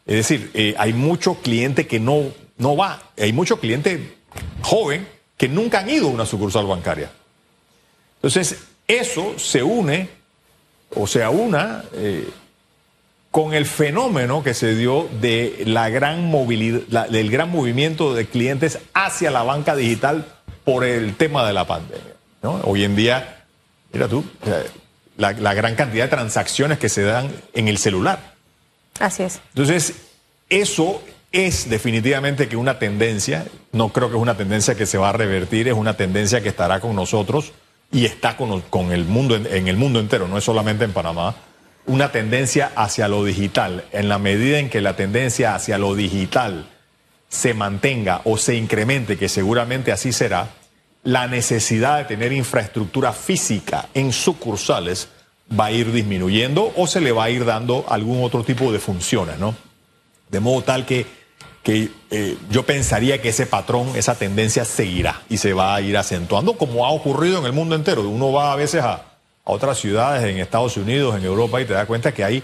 Es 0.07 0.15
decir, 0.15 0.49
eh, 0.55 0.73
hay 0.79 0.93
mucho 0.93 1.35
cliente 1.35 1.85
que 1.85 1.99
no, 1.99 2.31
no 2.57 2.75
va, 2.75 2.99
hay 3.15 3.31
mucho 3.31 3.59
cliente 3.59 4.17
joven 4.63 5.07
que 5.37 5.47
nunca 5.47 5.81
han 5.81 5.89
ido 5.89 6.07
a 6.07 6.11
una 6.11 6.25
sucursal 6.25 6.65
bancaria. 6.65 7.11
Entonces, 8.15 8.57
eso 8.87 9.37
se 9.37 9.61
une 9.61 10.09
o 10.95 11.05
se 11.05 11.23
aúna 11.23 11.83
eh, 11.93 12.27
con 13.31 13.53
el 13.53 13.65
fenómeno 13.65 14.43
que 14.43 14.53
se 14.53 14.75
dio 14.75 15.07
de 15.21 15.63
la 15.65 15.89
gran 15.89 16.25
movilidad, 16.25 16.81
la- 16.89 17.07
del 17.07 17.31
gran 17.31 17.49
movimiento 17.49 18.13
de 18.13 18.25
clientes 18.27 18.79
hacia 18.93 19.31
la 19.31 19.43
banca 19.43 19.75
digital 19.75 20.25
por 20.65 20.83
el 20.83 21.15
tema 21.15 21.45
de 21.47 21.53
la 21.53 21.65
pandemia. 21.65 22.13
¿no? 22.43 22.59
Hoy 22.65 22.83
en 22.83 22.95
día, 22.95 23.45
mira 23.93 24.07
tú, 24.07 24.25
la, 25.17 25.31
la 25.31 25.53
gran 25.53 25.75
cantidad 25.75 26.05
de 26.05 26.09
transacciones 26.09 26.77
que 26.77 26.89
se 26.89 27.03
dan 27.03 27.31
en 27.53 27.67
el 27.67 27.77
celular. 27.77 28.33
Así 28.99 29.23
es. 29.23 29.39
Entonces, 29.55 29.93
eso 30.49 31.01
es 31.31 31.69
definitivamente 31.69 32.49
que 32.49 32.57
una 32.57 32.77
tendencia, 32.79 33.45
no 33.71 33.89
creo 33.89 34.09
que 34.09 34.17
es 34.17 34.21
una 34.21 34.35
tendencia 34.35 34.75
que 34.75 34.85
se 34.85 34.97
va 34.97 35.09
a 35.09 35.13
revertir, 35.13 35.69
es 35.69 35.73
una 35.73 35.95
tendencia 35.95 36.41
que 36.41 36.49
estará 36.49 36.81
con 36.81 36.95
nosotros 36.95 37.53
y 37.93 38.05
está 38.05 38.35
con, 38.35 38.59
con 38.61 38.91
el 38.91 39.05
mundo 39.05 39.35
en 39.37 39.67
el 39.69 39.77
mundo 39.77 39.99
entero, 40.01 40.27
no 40.27 40.37
es 40.37 40.43
solamente 40.43 40.83
en 40.83 40.91
Panamá, 40.91 41.35
una 41.85 42.11
tendencia 42.11 42.71
hacia 42.75 43.07
lo 43.07 43.23
digital. 43.23 43.85
En 43.91 44.09
la 44.09 44.19
medida 44.19 44.59
en 44.59 44.69
que 44.69 44.81
la 44.81 44.95
tendencia 44.95 45.55
hacia 45.55 45.77
lo 45.77 45.95
digital 45.95 46.67
se 47.29 47.53
mantenga 47.53 48.21
o 48.25 48.37
se 48.37 48.55
incremente, 48.55 49.17
que 49.17 49.29
seguramente 49.29 49.91
así 49.91 50.11
será, 50.11 50.49
la 51.03 51.27
necesidad 51.27 51.97
de 51.97 52.05
tener 52.05 52.31
infraestructura 52.31 53.13
física 53.13 53.87
en 53.93 54.11
sucursales 54.11 55.07
va 55.57 55.65
a 55.65 55.71
ir 55.71 55.91
disminuyendo 55.91 56.71
o 56.75 56.87
se 56.87 57.01
le 57.01 57.11
va 57.11 57.25
a 57.25 57.29
ir 57.29 57.45
dando 57.45 57.85
algún 57.89 58.23
otro 58.23 58.43
tipo 58.43 58.71
de 58.71 58.79
funciones, 58.79 59.39
¿no? 59.39 59.55
De 60.29 60.39
modo 60.39 60.61
tal 60.61 60.85
que, 60.85 61.05
que 61.63 61.89
eh, 62.11 62.37
yo 62.49 62.65
pensaría 62.65 63.21
que 63.21 63.29
ese 63.29 63.45
patrón, 63.45 63.93
esa 63.95 64.15
tendencia 64.15 64.63
seguirá 64.63 65.21
y 65.29 65.37
se 65.37 65.53
va 65.53 65.75
a 65.75 65.81
ir 65.81 65.97
acentuando 65.97 66.53
como 66.53 66.85
ha 66.85 66.91
ocurrido 66.91 67.39
en 67.39 67.45
el 67.45 67.53
mundo 67.53 67.75
entero. 67.75 68.07
Uno 68.07 68.31
va 68.31 68.53
a 68.53 68.55
veces 68.55 68.81
a, 68.83 69.10
a 69.45 69.51
otras 69.51 69.77
ciudades 69.79 70.23
en 70.23 70.37
Estados 70.39 70.77
Unidos, 70.77 71.15
en 71.17 71.25
Europa 71.25 71.59
y 71.61 71.65
te 71.65 71.73
da 71.73 71.85
cuenta 71.85 72.13
que 72.13 72.23
hay 72.23 72.43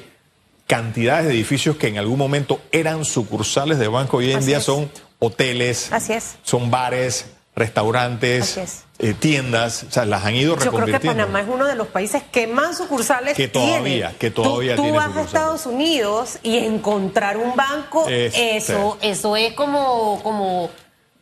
cantidades 0.66 1.26
de 1.28 1.34
edificios 1.34 1.78
que 1.78 1.88
en 1.88 1.98
algún 1.98 2.18
momento 2.18 2.60
eran 2.72 3.06
sucursales 3.06 3.80
de 3.80 3.88
banco 3.88 4.22
y 4.22 4.26
hoy 4.26 4.32
en 4.32 4.38
Así 4.40 4.48
día 4.48 4.58
es. 4.58 4.64
son 4.64 4.92
hoteles, 5.20 5.92
Así 5.94 6.14
es. 6.14 6.36
son 6.44 6.70
bares, 6.70 7.28
restaurantes, 7.56 8.84
eh, 9.00 9.14
tiendas, 9.14 9.84
o 9.84 9.92
sea, 9.92 10.06
las 10.06 10.26
han 10.26 10.36
ido 10.36 10.54
Yo 10.54 10.60
creo 10.60 10.72
que 10.72 10.78
reconvirtiendo. 10.78 11.24
Panamá 11.24 11.42
es 11.42 11.48
uno 11.48 11.66
de 11.66 11.76
los 11.76 11.88
países 11.88 12.24
que 12.32 12.48
más 12.48 12.78
sucursales 12.78 13.36
Que 13.36 13.48
todavía, 13.48 14.10
tiene. 14.10 14.16
que 14.20 14.32
todavía 14.32 14.76
tú, 14.76 14.82
tú 14.82 14.84
tiene 14.84 14.98
vas 14.98 15.16
a. 15.18 15.22
Estados 15.22 15.66
Unidos 15.66 16.40
y 16.44 16.58
encontrar 16.58 17.38
un 17.38 17.56
banco, 17.56 18.08
Es- 18.10 18.34
eso, 18.36 18.98
eso 19.02 19.36
es 19.38 19.54
como, 19.54 20.20
como 20.24 20.70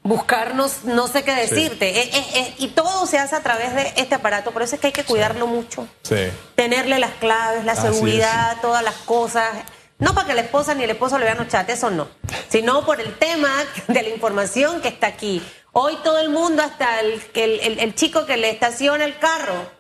buscarnos, 0.06 0.84
no 0.84 1.08
sé 1.08 1.24
qué 1.24 1.34
decirte. 1.34 2.00
Es- 2.00 2.16
es- 2.16 2.36
es- 2.36 2.54
y 2.60 2.68
todo 2.68 3.08
se 3.08 3.18
hace 3.18 3.36
a 3.36 3.42
través 3.42 3.74
de 3.74 3.92
este 3.98 4.14
aparato, 4.16 4.52
por 4.52 4.62
eso 4.62 4.76
es 4.76 4.82
que 4.82 4.88
hay 4.88 4.94
que 4.94 5.04
cuidarlo 5.04 5.48
mucho. 5.48 5.88
Sí. 6.04 6.16
Tenerle 6.56 7.00
las 7.00 7.12
claves, 7.16 7.66
la 7.66 7.72
Así 7.72 7.82
seguridad, 7.82 8.58
todas 8.62 8.84
las 8.84 8.94
cosas. 8.98 9.50
No 9.98 10.14
para 10.14 10.28
que 10.28 10.34
la 10.36 10.42
esposa 10.42 10.76
ni 10.76 10.84
el 10.84 10.92
esposo 10.92 11.18
le 11.18 11.26
vean 11.26 11.38
los 11.40 11.48
chats, 11.48 11.70
eso 11.72 11.90
no. 11.90 12.08
Sino 12.50 12.86
por 12.86 13.02
el 13.02 13.18
tema 13.18 13.50
de 13.88 14.04
la 14.04 14.10
información 14.10 14.80
que 14.82 14.90
está 14.90 15.08
aquí. 15.08 15.42
Hoy 15.72 15.98
todo 16.04 16.20
el 16.20 16.30
mundo, 16.30 16.62
hasta 16.62 17.00
el, 17.00 17.22
el, 17.34 17.60
el- 17.62 17.80
el 17.80 17.96
chico 17.96 18.28
que 18.28 18.38
le 18.38 18.52
estaciona 18.52 19.06
el 19.06 19.18
carro, 19.18 19.72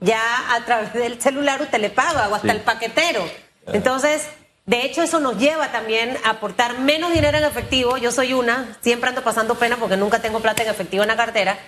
ya 0.00 0.20
a 0.54 0.64
través 0.66 0.92
del 0.92 1.20
celular 1.22 1.62
usted 1.62 1.78
le 1.80 1.88
paga, 1.88 2.28
o 2.28 2.34
hasta 2.34 2.52
el 2.52 2.60
paquetero. 2.60 3.26
Entonces, 3.68 4.22
de 4.66 4.86
hecho, 4.86 5.02
eso 5.02 5.20
nos 5.20 5.38
lleva 5.38 5.72
también 5.72 6.16
a 6.24 6.30
aportar 6.30 6.78
menos 6.78 7.12
dinero 7.12 7.36
en 7.36 7.44
efectivo. 7.44 7.98
Yo 7.98 8.10
soy 8.10 8.32
una, 8.32 8.78
siempre 8.80 9.10
ando 9.10 9.22
pasando 9.22 9.56
pena 9.56 9.76
porque 9.76 9.96
nunca 9.98 10.20
tengo 10.20 10.40
plata 10.40 10.62
en 10.62 10.70
efectivo 10.70 11.02
en 11.02 11.08
la 11.08 11.16
cartera. 11.16 11.58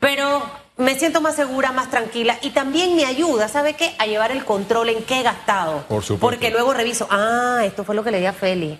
Pero 0.00 0.42
me 0.76 0.98
siento 0.98 1.20
más 1.20 1.36
segura, 1.36 1.70
más 1.70 1.88
tranquila 1.90 2.36
y 2.42 2.50
también 2.50 2.96
me 2.96 3.04
ayuda, 3.04 3.46
¿sabe 3.46 3.74
qué? 3.74 3.94
A 3.98 4.06
llevar 4.06 4.32
el 4.32 4.44
control 4.44 4.88
en 4.88 5.04
qué 5.04 5.20
he 5.20 5.22
gastado. 5.22 5.84
Por 5.86 6.02
supuesto. 6.02 6.18
Porque 6.18 6.50
luego 6.50 6.74
reviso, 6.74 7.06
ah, 7.08 7.60
esto 7.64 7.84
fue 7.84 7.94
lo 7.94 8.02
que 8.02 8.10
le 8.10 8.18
di 8.18 8.26
a 8.26 8.32
Feli. 8.32 8.76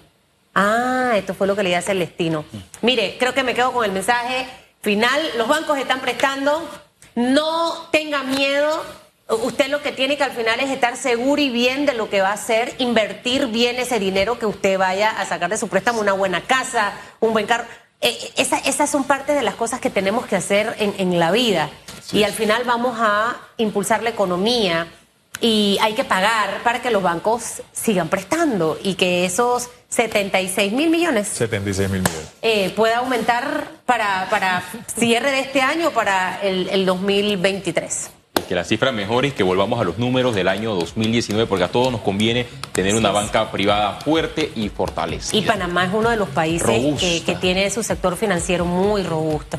Ah, 0.55 1.13
esto 1.15 1.33
fue 1.33 1.47
lo 1.47 1.55
que 1.55 1.63
le 1.63 1.69
di 1.69 1.75
a 1.77 1.83
Celestino. 1.83 2.45
Mire, 2.81 3.17
creo 3.19 3.33
que 3.33 3.45
me 3.45 3.55
quedo 3.55 3.73
con 3.73 3.85
el 3.85 3.93
mensaje 3.93 4.49
final. 4.81 5.21
Los 5.39 5.47
bancos 5.47 5.79
están 5.79 6.01
prestando. 6.01 6.69
No 7.15 7.89
tenga 7.93 8.25
miedo. 8.25 8.83
Usted 9.29 9.69
lo 9.69 9.83
que 9.83 9.93
tiene 9.93 10.17
que 10.17 10.25
al 10.25 10.33
final 10.33 10.61
es 10.61 10.71
estar 10.71 10.97
seguro 10.97 11.41
y 11.41 11.49
bien 11.49 11.87
de 11.87 11.95
lo 11.95 12.11
que 12.11 12.21
va 12.21 12.31
a 12.31 12.35
hacer, 12.35 12.75
invertir 12.79 13.47
bien 13.47 13.77
ese 13.77 13.99
dinero 13.99 14.39
que 14.39 14.47
usted 14.47 14.79
vaya 14.79 15.11
a 15.11 15.25
sacar 15.25 15.49
de 15.49 15.57
su 15.57 15.69
préstamo, 15.69 16.01
una 16.01 16.13
buena 16.13 16.43
casa, 16.43 16.93
un 17.21 17.33
buen 17.33 17.47
carro. 17.47 17.65
Eh, 18.01 18.11
eh, 18.21 18.33
esa- 18.37 18.59
esas 18.59 18.91
son 18.91 19.05
parte 19.05 19.33
de 19.33 19.43
las 19.43 19.55
cosas 19.55 19.81
que 19.81 19.89
tenemos 19.91 20.27
que 20.27 20.37
hacer 20.37 20.75
en, 20.79 20.95
en 20.99 21.19
la 21.19 21.31
vida. 21.31 21.71
y 22.13 22.25
al 22.25 22.33
final 22.33 22.65
vamos 22.65 22.99
a 23.01 23.37
impulsar 23.57 24.03
la 24.03 24.11
economía 24.11 24.87
y 25.41 25.79
hay 25.81 25.95
que 25.95 26.05
pagar 26.05 26.63
para 26.63 26.83
que 26.83 26.91
los 26.91 27.03
bancos 27.03 27.63
sigan 27.73 28.09
prestando 28.09 28.79
y 28.83 28.95
que 28.97 29.25
esos 29.25 29.71
76 29.89 30.73
mil 30.73 30.91
millones 30.91 31.29
76 31.29 31.89
mil 31.89 32.01
millones. 32.03 32.29
eh, 32.43 32.71
pueda 32.77 32.99
aumentar 32.99 33.69
para, 33.87 34.27
para 34.31 34.63
cierre 34.99 35.31
de 35.31 35.41
este 35.41 35.63
año 35.63 35.89
o 35.89 35.91
para 35.93 36.39
el, 36.43 36.69
el 36.69 36.85
2023. 36.85 38.11
Y 38.53 38.55
que 38.55 38.57
la 38.57 38.65
cifra 38.65 38.93
mejore 38.93 39.29
y 39.29 39.31
que 39.31 39.43
volvamos 39.43 39.81
a 39.81 39.85
los 39.85 39.97
números 39.97 40.35
del 40.35 40.47
año 40.47 40.75
2019, 40.75 41.47
porque 41.47 41.65
a 41.65 41.69
todos 41.69 41.91
nos 41.91 42.03
conviene 42.03 42.47
tener 42.73 42.95
una 42.95 43.11
banca 43.11 43.51
privada 43.51 43.99
fuerte 44.01 44.53
y 44.55 44.69
fortalecida. 44.69 45.39
Y 45.39 45.43
Panamá 45.47 45.87
es 45.87 45.91
uno 45.95 46.11
de 46.11 46.17
los 46.19 46.29
países 46.29 46.69
que, 47.01 47.23
que 47.25 47.35
tiene 47.37 47.71
su 47.71 47.83
sector 47.83 48.15
financiero 48.15 48.67
muy 48.67 49.05
robusto. 49.05 49.59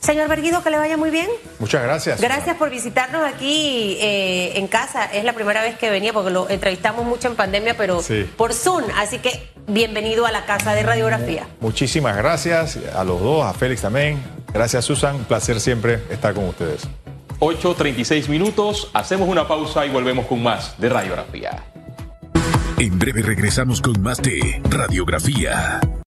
Señor 0.00 0.28
Berguido, 0.30 0.62
que 0.62 0.70
le 0.70 0.78
vaya 0.78 0.96
muy 0.96 1.10
bien. 1.10 1.28
Muchas 1.58 1.82
gracias. 1.82 2.22
Gracias 2.22 2.56
por 2.56 2.70
visitarnos 2.70 3.22
aquí 3.22 3.98
eh, 4.00 4.52
en 4.56 4.66
casa. 4.66 5.04
Es 5.04 5.24
la 5.24 5.34
primera 5.34 5.60
vez 5.60 5.76
que 5.76 5.90
venía 5.90 6.14
porque 6.14 6.30
lo 6.30 6.48
entrevistamos 6.48 7.04
mucho 7.04 7.28
en 7.28 7.36
pandemia, 7.36 7.76
pero 7.76 8.00
Sí. 8.02 8.26
por 8.38 8.54
Zoom. 8.54 8.82
Así 8.96 9.18
que 9.18 9.46
bienvenido 9.68 10.24
a 10.24 10.32
la 10.32 10.46
casa 10.46 10.74
de 10.74 10.82
radiografía. 10.84 11.46
Muchísimas 11.60 12.16
gracias 12.16 12.78
a 12.96 13.04
los 13.04 13.20
dos, 13.20 13.44
a 13.44 13.52
Félix 13.52 13.82
también. 13.82 14.22
Gracias, 14.54 14.86
Susan. 14.86 15.16
Un 15.16 15.24
placer 15.24 15.60
siempre 15.60 16.00
estar 16.10 16.32
con 16.32 16.48
ustedes. 16.48 16.88
8.36 17.42 18.28
minutos, 18.28 18.88
hacemos 18.94 19.28
una 19.28 19.48
pausa 19.48 19.84
y 19.84 19.90
volvemos 19.90 20.26
con 20.26 20.44
más 20.44 20.78
de 20.78 20.88
radiografía. 20.88 21.64
En 22.78 23.00
breve 23.00 23.22
regresamos 23.22 23.80
con 23.80 24.00
más 24.00 24.22
de 24.22 24.62
Radiografía. 24.70 25.80